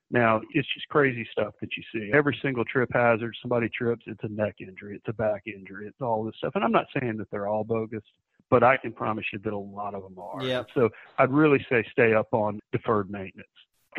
Now, 0.09 0.41
it's 0.53 0.67
just 0.73 0.87
crazy 0.89 1.27
stuff 1.31 1.53
that 1.59 1.69
you 1.75 1.83
see. 1.93 2.11
Every 2.13 2.37
single 2.41 2.63
trip 2.65 2.89
hazard, 2.93 3.35
somebody 3.41 3.69
trips, 3.69 4.03
it's 4.07 4.23
a 4.23 4.29
neck 4.29 4.55
injury, 4.59 4.95
it's 4.95 5.07
a 5.07 5.13
back 5.13 5.43
injury, 5.47 5.87
it's 5.87 6.01
all 6.01 6.23
this 6.23 6.35
stuff. 6.37 6.53
And 6.55 6.63
I'm 6.63 6.71
not 6.71 6.85
saying 6.97 7.17
that 7.17 7.29
they're 7.29 7.47
all 7.47 7.63
bogus, 7.63 8.03
but 8.49 8.63
I 8.63 8.77
can 8.77 8.91
promise 8.91 9.25
you 9.33 9.39
that 9.43 9.53
a 9.53 9.57
lot 9.57 9.93
of 9.93 10.03
them 10.03 10.17
are. 10.19 10.43
Yep. 10.43 10.67
So 10.73 10.89
I'd 11.17 11.31
really 11.31 11.65
say 11.69 11.83
stay 11.91 12.13
up 12.13 12.27
on 12.31 12.59
deferred 12.71 13.09
maintenance. 13.09 13.47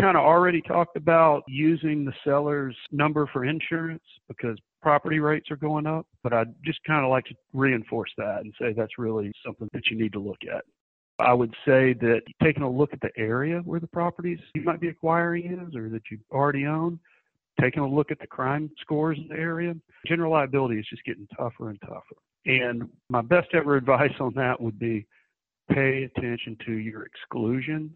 Kind 0.01 0.17
of 0.17 0.25
already 0.25 0.63
talked 0.63 0.97
about 0.97 1.43
using 1.49 2.05
the 2.05 2.13
seller's 2.25 2.77
number 2.93 3.29
for 3.33 3.45
insurance 3.45 4.05
because 4.29 4.57
property 4.81 5.19
rates 5.19 5.51
are 5.51 5.57
going 5.57 5.87
up, 5.87 6.07
but 6.23 6.33
I'd 6.33 6.55
just 6.65 6.79
kind 6.87 7.05
of 7.05 7.11
like 7.11 7.25
to 7.27 7.35
reinforce 7.53 8.11
that 8.17 8.43
and 8.43 8.55
say 8.61 8.73
that's 8.73 8.97
really 8.97 9.33
something 9.45 9.69
that 9.73 9.87
you 9.91 9.99
need 9.99 10.13
to 10.13 10.21
look 10.21 10.39
at. 10.51 10.65
I 11.19 11.35
would 11.35 11.53
say 11.67 11.95
that 11.95 12.23
taking 12.41 12.63
a 12.63 12.71
look 12.71 12.93
at 12.93 13.01
the 13.01 13.11
area 13.17 13.59
where 13.65 13.81
the 13.81 13.89
properties 13.89 14.39
you 14.55 14.63
might 14.63 14.81
be 14.81 14.89
acquiring 14.89 15.67
is 15.67 15.75
or 15.75 15.89
that 15.89 16.03
you 16.13 16.19
already 16.31 16.65
own, 16.65 17.01
taking 17.61 17.83
a 17.83 17.89
look 17.89 18.13
at 18.13 18.21
the 18.21 18.27
crime 18.27 18.71
scores 18.81 19.19
in 19.19 19.27
the 19.27 19.35
area, 19.35 19.75
general 20.07 20.33
liability 20.33 20.79
is 20.79 20.87
just 20.89 21.05
getting 21.05 21.27
tougher 21.37 21.71
and 21.71 21.81
tougher. 21.81 22.17
And 22.47 22.89
my 23.09 23.23
best 23.23 23.49
ever 23.55 23.77
advice 23.77 24.13
on 24.21 24.33
that 24.35 24.61
would 24.61 24.79
be 24.79 25.07
pay 25.71 26.05
attention 26.05 26.57
to 26.67 26.73
your 26.73 27.05
exclusions 27.05 27.93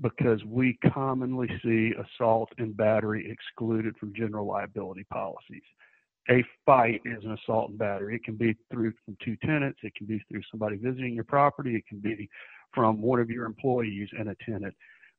because 0.00 0.42
we 0.44 0.78
commonly 0.92 1.48
see 1.64 1.92
assault 1.92 2.48
and 2.58 2.76
battery 2.76 3.30
excluded 3.30 3.96
from 3.98 4.14
general 4.14 4.46
liability 4.46 5.04
policies. 5.04 5.62
A 6.30 6.44
fight 6.64 7.00
is 7.04 7.24
an 7.24 7.32
assault 7.32 7.70
and 7.70 7.78
battery. 7.78 8.16
It 8.16 8.24
can 8.24 8.36
be 8.36 8.56
through 8.70 8.92
from 9.04 9.16
two 9.24 9.36
tenants, 9.44 9.80
it 9.82 9.94
can 9.94 10.06
be 10.06 10.22
through 10.30 10.42
somebody 10.50 10.76
visiting 10.76 11.14
your 11.14 11.24
property, 11.24 11.74
it 11.74 11.86
can 11.86 11.98
be 11.98 12.28
from 12.72 13.02
one 13.02 13.20
of 13.20 13.28
your 13.28 13.44
employees 13.44 14.08
and 14.18 14.28
a 14.28 14.36
tenant. 14.44 14.74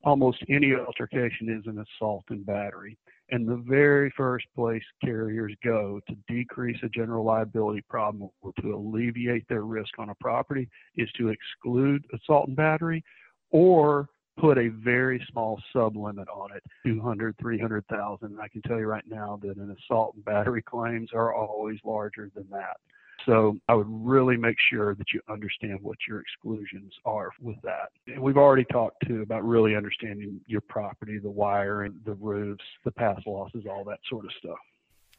Almost 0.05 0.43
any 0.49 0.73
altercation 0.73 1.49
is 1.49 1.65
an 1.65 1.83
assault 1.83 2.23
and 2.29 2.45
battery. 2.45 2.97
And 3.31 3.47
the 3.47 3.63
very 3.67 4.13
first 4.15 4.45
place 4.55 4.83
carriers 5.03 5.53
go 5.63 5.99
to 6.07 6.15
decrease 6.27 6.77
a 6.83 6.89
general 6.89 7.23
liability 7.23 7.83
problem 7.89 8.29
or 8.41 8.51
to 8.61 8.75
alleviate 8.75 9.47
their 9.47 9.63
risk 9.63 9.97
on 9.97 10.09
a 10.09 10.15
property 10.15 10.69
is 10.97 11.09
to 11.17 11.29
exclude 11.29 12.05
assault 12.13 12.47
and 12.47 12.57
battery 12.57 13.03
or 13.51 14.09
put 14.37 14.57
a 14.57 14.69
very 14.69 15.25
small 15.31 15.61
sub 15.71 15.95
limit 15.95 16.27
on 16.27 16.51
it 16.55 16.63
200 16.85 17.35
300,000 17.39 18.39
I 18.41 18.47
can 18.47 18.61
tell 18.63 18.79
you 18.79 18.87
right 18.87 19.03
now 19.07 19.39
that 19.43 19.57
an 19.57 19.75
assault 19.79 20.15
and 20.15 20.25
battery 20.25 20.61
claims 20.61 21.11
are 21.13 21.33
always 21.33 21.79
larger 21.85 22.29
than 22.35 22.47
that 22.51 22.77
so 23.25 23.57
I 23.67 23.73
would 23.73 23.87
really 23.89 24.37
make 24.37 24.57
sure 24.69 24.95
that 24.95 25.13
you 25.13 25.21
understand 25.29 25.79
what 25.81 25.97
your 26.07 26.19
exclusions 26.21 26.93
are 27.05 27.29
with 27.41 27.55
that. 27.63 27.89
And 28.07 28.19
we've 28.19 28.37
already 28.37 28.65
talked 28.65 29.05
too 29.07 29.21
about 29.21 29.47
really 29.47 29.75
understanding 29.75 30.41
your 30.47 30.61
property, 30.61 31.19
the 31.19 31.29
wiring, 31.29 31.99
the 32.05 32.13
roofs, 32.13 32.63
the 32.83 32.91
past 32.91 33.25
losses, 33.25 33.65
all 33.69 33.83
that 33.85 33.99
sort 34.09 34.25
of 34.25 34.31
stuff. 34.37 34.57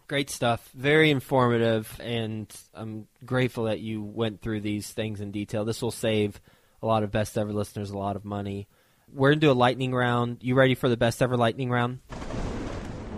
Great 0.06 0.28
stuff. 0.28 0.68
Very 0.74 1.10
informative, 1.10 1.98
and 2.02 2.54
I'm 2.74 3.06
grateful 3.24 3.64
that 3.64 3.80
you 3.80 4.02
went 4.02 4.42
through 4.42 4.60
these 4.60 4.90
things 4.90 5.22
in 5.22 5.30
detail. 5.30 5.64
This 5.64 5.80
will 5.80 5.90
save 5.90 6.40
a 6.82 6.86
lot 6.86 7.02
of 7.02 7.10
best 7.10 7.38
ever 7.38 7.52
listeners 7.52 7.90
a 7.90 7.96
lot 7.96 8.16
of 8.16 8.24
money. 8.24 8.68
We're 9.10 9.30
going 9.30 9.40
to 9.40 9.46
do 9.46 9.50
a 9.50 9.54
lightning 9.54 9.94
round. 9.94 10.38
You 10.42 10.54
ready 10.56 10.74
for 10.74 10.90
the 10.90 10.98
best 10.98 11.22
ever 11.22 11.38
lightning 11.38 11.70
round? 11.70 12.00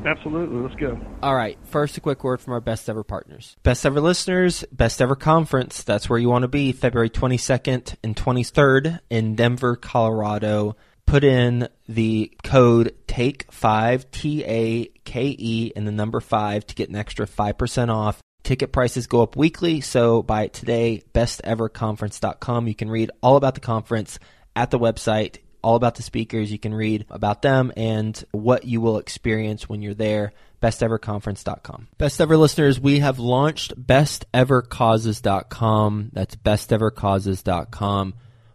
Absolutely. 0.07 0.61
Let's 0.61 0.77
go. 0.77 0.99
All 1.23 1.35
right. 1.35 1.59
First, 1.65 1.97
a 1.97 2.01
quick 2.01 2.23
word 2.23 2.41
from 2.41 2.53
our 2.53 2.61
best 2.61 2.89
ever 2.89 3.03
partners. 3.03 3.57
Best 3.65 3.85
ever 3.85 4.01
listeners, 4.01 4.65
best 4.71 5.03
ever 5.03 5.17
conference. 5.17 5.83
That's 5.83 6.09
where 6.09 6.19
you 6.19 6.29
want 6.29 6.43
to 6.43 6.49
be. 6.49 6.71
February 6.71 7.11
22nd 7.11 7.97
and 8.05 8.15
23rd 8.15 9.01
in 9.11 9.35
Denver, 9.35 9.75
Colorado. 9.75 10.77
Put 11.07 11.25
in 11.25 11.69
the 11.89 12.33
code 12.43 12.95
TAKE5, 13.07 14.11
T 14.11 14.45
A 14.45 14.87
K 15.05 15.37
E, 15.39 15.73
and 15.75 15.87
the 15.87 15.93
number 15.93 16.21
5 16.21 16.67
to 16.67 16.75
get 16.75 16.89
an 16.89 16.97
extra 16.97 17.27
5% 17.27 17.95
off. 17.95 18.21
Ticket 18.43 18.73
prices 18.73 19.09
go 19.09 19.23
up 19.23 19.35
weekly, 19.35 19.81
so 19.81 20.25
it 20.29 20.53
today. 20.53 21.03
BestEverConference.com. 21.15 22.69
You 22.69 22.75
can 22.77 22.91
read 22.91 23.11
all 23.23 23.37
about 23.37 23.55
the 23.55 23.61
conference 23.61 24.21
at 24.55 24.71
the 24.71 24.79
website 24.79 25.39
all 25.67 25.75
about 25.75 25.97
the 25.97 26.03
speakers. 26.03 26.53
You 26.53 26.61
can 26.61 26.73
read 26.73 27.07
about 27.11 27.43
them 27.43 27.73
and 27.77 28.25
what 28.31 28.65
you 28.65 28.81
will 28.81 28.99
experience 28.99 29.69
when 29.69 29.83
you're 29.83 29.95
there. 29.95 30.33
BestEverConference.com. 30.63 31.89
Best 31.99 32.21
Ever 32.21 32.37
listeners, 32.37 32.79
we 32.79 33.01
have 33.01 33.19
launched 33.19 33.75
BestEverCauses.com. 33.85 36.11
That's 36.13 36.37
BestEverCauses.com. 36.37 38.15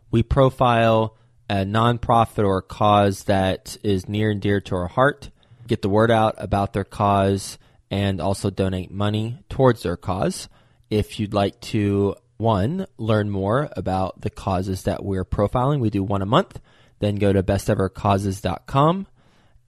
We 0.09 0.23
profile 0.23 1.17
a 1.49 1.65
nonprofit 1.65 2.45
or 2.45 2.59
a 2.59 2.63
cause 2.63 3.25
that 3.25 3.75
is 3.83 4.07
near 4.07 4.31
and 4.31 4.41
dear 4.41 4.61
to 4.61 4.75
our 4.75 4.87
heart, 4.87 5.31
get 5.67 5.81
the 5.81 5.89
word 5.89 6.11
out 6.11 6.35
about 6.37 6.71
their 6.71 6.85
cause, 6.85 7.57
and 7.91 8.21
also 8.21 8.49
donate 8.49 8.89
money 8.89 9.43
towards 9.49 9.83
their 9.83 9.97
cause. 9.97 10.47
If 10.89 11.19
you'd 11.19 11.33
like 11.33 11.59
to, 11.59 12.15
one, 12.37 12.85
learn 12.97 13.29
more 13.29 13.69
about 13.75 14.21
the 14.21 14.29
causes 14.29 14.83
that 14.83 15.03
we're 15.03 15.25
profiling, 15.25 15.81
we 15.81 15.89
do 15.89 16.03
one 16.03 16.21
a 16.21 16.25
month. 16.25 16.57
Then 17.01 17.15
go 17.15 17.33
to 17.33 17.43
bestevercauses.com. 17.43 19.07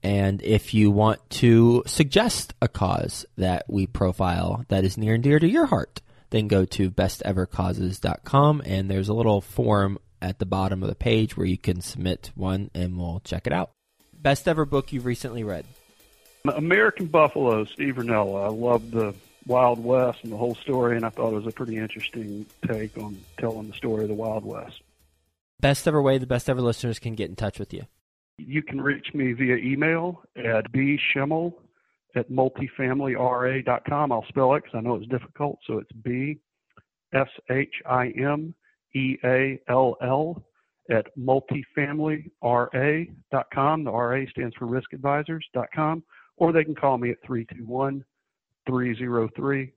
And 0.02 0.41
if 0.41 0.74
you 0.74 0.91
want 0.91 1.30
to 1.32 1.84
suggest 1.86 2.54
a 2.62 2.67
cause 2.67 3.26
that 3.38 3.65
we 3.67 3.88
profile 3.88 4.63
that 4.69 4.86
is 4.86 4.98
near 4.98 5.15
and 5.15 5.24
dear 5.24 5.39
to 5.39 5.48
your 5.48 5.65
heart, 5.65 6.02
then 6.30 6.48
go 6.48 6.65
to 6.65 6.89
bestevercauses.com 6.89 8.62
and 8.65 8.89
there's 8.89 9.10
a 9.10 9.13
little 9.13 9.41
form 9.41 9.98
at 10.22 10.39
the 10.39 10.46
bottom 10.46 10.84
of 10.84 10.89
the 10.89 10.96
page 10.96 11.36
where 11.36 11.46
you 11.46 11.58
can 11.58 11.82
submit 11.82 12.32
one 12.36 12.69
and 12.74 12.98
we'll 12.98 13.22
check 13.24 13.46
it 13.48 13.54
out. 13.54 13.72
Best 14.13 14.48
ever 14.48 14.65
book 14.65 14.93
you've 14.93 15.06
recently 15.06 15.43
read? 15.43 15.65
American 16.46 17.08
Buffalo, 17.08 17.65
Steve 17.65 17.96
Rinella. 17.96 18.46
I 18.46 18.50
love 18.50 18.91
the 18.91 19.13
Wild 19.46 19.84
West 19.84 20.19
and 20.24 20.32
the 20.32 20.38
whole 20.38 20.56
story, 20.56 20.96
and 20.96 21.06
I 21.06 21.10
thought 21.10 21.32
it 21.32 21.36
was 21.36 21.48
a 21.48 21.52
pretty 21.52 21.78
interesting 21.78 22.46
take 22.67 22.98
on 22.98 23.17
telling 23.38 23.69
the 23.69 23.76
story 23.76 24.04
of 24.04 24.10
the 24.10 24.15
Wild 24.15 24.46
West. 24.46 24.82
Best 25.60 25.88
ever 25.88 26.02
way 26.02 26.18
the 26.18 26.28
best 26.28 26.50
ever 26.50 26.62
listeners 26.62 27.00
can 27.00 27.16
get 27.16 27.30
in 27.30 27.36
touch 27.36 27.60
with 27.60 27.74
you. 27.74 27.84
You 28.38 28.63
can 28.63 28.82
reach 28.82 29.08
me 29.13 29.34
via 29.34 29.56
email 29.56 30.24
at 30.36 30.72
bschimmel 30.72 31.54
at 32.16 32.30
multifamilyra.com. 32.30 34.12
I'll 34.12 34.26
spell 34.28 34.56
it 34.56 34.63
because 34.63 34.78
I 34.78 34.82
know 34.82 34.96
it's 34.96 35.08
difficult. 35.08 35.60
So 35.68 35.78
it's 35.78 35.92
B 36.04 36.39
S 37.13 37.28
H 37.50 37.74
I 37.86 38.08
M 38.20 38.54
E 38.96 39.18
A 39.24 39.60
L 39.70 39.96
L 40.02 40.44
at 40.89 41.06
multifamilyra.com. 41.18 43.84
The 43.84 43.92
RA 43.92 44.26
stands 44.32 44.56
for 44.58 44.68
riskadvisors.com. 44.68 46.04
Or 46.38 46.52
they 46.52 46.63
can 46.63 46.76
call 46.76 46.98
me 46.98 47.12
at 47.12 47.18
321 47.26 48.04
303 48.68 49.74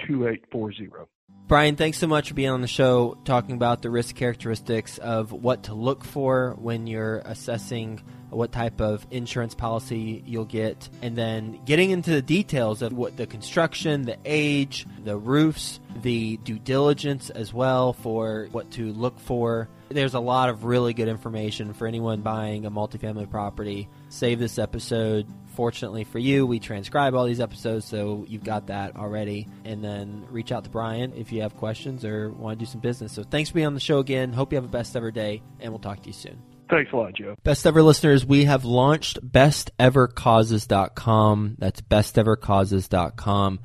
2840. 0.00 1.10
Brian, 1.46 1.76
thanks 1.76 1.98
so 1.98 2.06
much 2.06 2.28
for 2.28 2.34
being 2.34 2.48
on 2.48 2.62
the 2.62 2.66
show 2.66 3.18
talking 3.26 3.54
about 3.54 3.82
the 3.82 3.90
risk 3.90 4.16
characteristics 4.16 4.96
of 4.96 5.30
what 5.30 5.64
to 5.64 5.74
look 5.74 6.02
for 6.02 6.54
when 6.58 6.86
you're 6.86 7.18
assessing 7.26 8.00
what 8.30 8.50
type 8.50 8.80
of 8.80 9.06
insurance 9.10 9.54
policy 9.54 10.22
you'll 10.26 10.46
get, 10.46 10.88
and 11.02 11.16
then 11.16 11.60
getting 11.66 11.90
into 11.90 12.10
the 12.10 12.22
details 12.22 12.80
of 12.80 12.94
what 12.94 13.18
the 13.18 13.26
construction, 13.26 14.02
the 14.02 14.16
age, 14.24 14.86
the 15.04 15.18
roofs, 15.18 15.80
the 16.00 16.38
due 16.38 16.58
diligence 16.58 17.28
as 17.28 17.52
well 17.52 17.92
for 17.92 18.48
what 18.50 18.70
to 18.72 18.92
look 18.94 19.20
for. 19.20 19.68
There's 19.90 20.14
a 20.14 20.20
lot 20.20 20.48
of 20.48 20.64
really 20.64 20.94
good 20.94 21.08
information 21.08 21.74
for 21.74 21.86
anyone 21.86 22.22
buying 22.22 22.64
a 22.64 22.70
multifamily 22.70 23.30
property. 23.30 23.88
Save 24.08 24.38
this 24.38 24.58
episode, 24.58 25.26
Fortunately 25.54 26.04
for 26.04 26.18
you, 26.18 26.46
we 26.46 26.58
transcribe 26.58 27.14
all 27.14 27.24
these 27.24 27.40
episodes, 27.40 27.84
so 27.84 28.24
you've 28.28 28.44
got 28.44 28.68
that 28.68 28.96
already. 28.96 29.48
And 29.64 29.84
then 29.84 30.26
reach 30.30 30.52
out 30.52 30.64
to 30.64 30.70
Brian 30.70 31.12
if 31.14 31.32
you 31.32 31.42
have 31.42 31.56
questions 31.56 32.04
or 32.04 32.30
want 32.30 32.58
to 32.58 32.64
do 32.64 32.70
some 32.70 32.80
business. 32.80 33.12
So 33.12 33.22
thanks 33.22 33.50
for 33.50 33.54
being 33.54 33.66
on 33.66 33.74
the 33.74 33.80
show 33.80 33.98
again. 33.98 34.32
Hope 34.32 34.52
you 34.52 34.56
have 34.56 34.64
a 34.64 34.68
best 34.68 34.96
ever 34.96 35.10
day, 35.10 35.42
and 35.60 35.72
we'll 35.72 35.78
talk 35.78 36.00
to 36.02 36.08
you 36.08 36.12
soon. 36.12 36.42
Thanks 36.70 36.92
a 36.92 36.96
lot, 36.96 37.14
Joe. 37.14 37.36
Best 37.44 37.66
ever 37.66 37.82
listeners, 37.82 38.26
we 38.26 38.46
have 38.46 38.64
launched 38.64 39.20
bestevercauses.com. 39.26 41.56
That's 41.58 41.80
bestevercauses.com. 41.82 43.60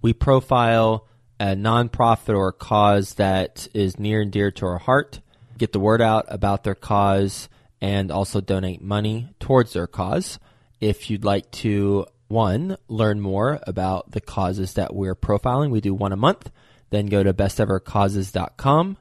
We 0.00 0.12
profile 0.12 1.08
a 1.40 1.56
nonprofit 1.56 2.36
or 2.36 2.48
a 2.48 2.52
cause 2.52 3.14
that 3.14 3.66
is 3.74 3.98
near 3.98 4.22
and 4.22 4.30
dear 4.30 4.50
to 4.52 4.66
our 4.66 4.78
heart, 4.78 5.20
get 5.58 5.72
the 5.72 5.80
word 5.80 6.00
out 6.00 6.26
about 6.28 6.64
their 6.64 6.74
cause, 6.74 7.48
and 7.80 8.10
also 8.10 8.40
donate 8.40 8.80
money 8.80 9.34
towards 9.40 9.72
their 9.72 9.86
cause. 9.86 10.38
If 10.84 11.08
you'd 11.08 11.24
like 11.24 11.50
to, 11.62 12.04
one, 12.28 12.76
learn 12.88 13.18
more 13.18 13.58
about 13.66 14.10
the 14.10 14.20
causes 14.20 14.74
that 14.74 14.94
we're 14.94 15.14
profiling, 15.14 15.70
we 15.70 15.80
do 15.80 15.94
one 15.94 16.12
a 16.12 16.16
month. 16.16 16.50
Then 16.90 17.06
go 17.06 17.22
to 17.22 17.32
bestevercauses.com. 17.32 18.98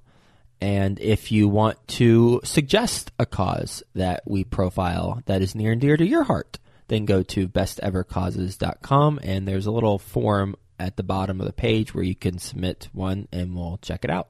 And 0.61 0.97
if 1.01 1.29
you 1.29 1.49
want 1.49 1.85
to 1.99 2.39
suggest 2.45 3.11
a 3.19 3.25
cause 3.25 3.83
that 3.95 4.23
we 4.25 4.45
profile 4.45 5.21
that 5.25 5.41
is 5.41 5.55
near 5.55 5.73
and 5.73 5.81
dear 5.81 5.97
to 5.97 6.05
your 6.05 6.23
heart, 6.23 6.57
then 6.87 7.03
go 7.03 7.21
to 7.21 7.49
bestevercauses.com 7.49 9.19
and 9.21 9.45
there's 9.45 9.65
a 9.65 9.71
little 9.71 9.99
form 9.99 10.55
at 10.79 10.95
the 10.95 11.03
bottom 11.03 11.41
of 11.41 11.47
the 11.47 11.51
page 11.51 11.93
where 11.93 12.05
you 12.05 12.15
can 12.15 12.39
submit 12.39 12.87
one 12.93 13.27
and 13.33 13.57
we'll 13.57 13.77
check 13.81 14.05
it 14.05 14.09
out. 14.09 14.21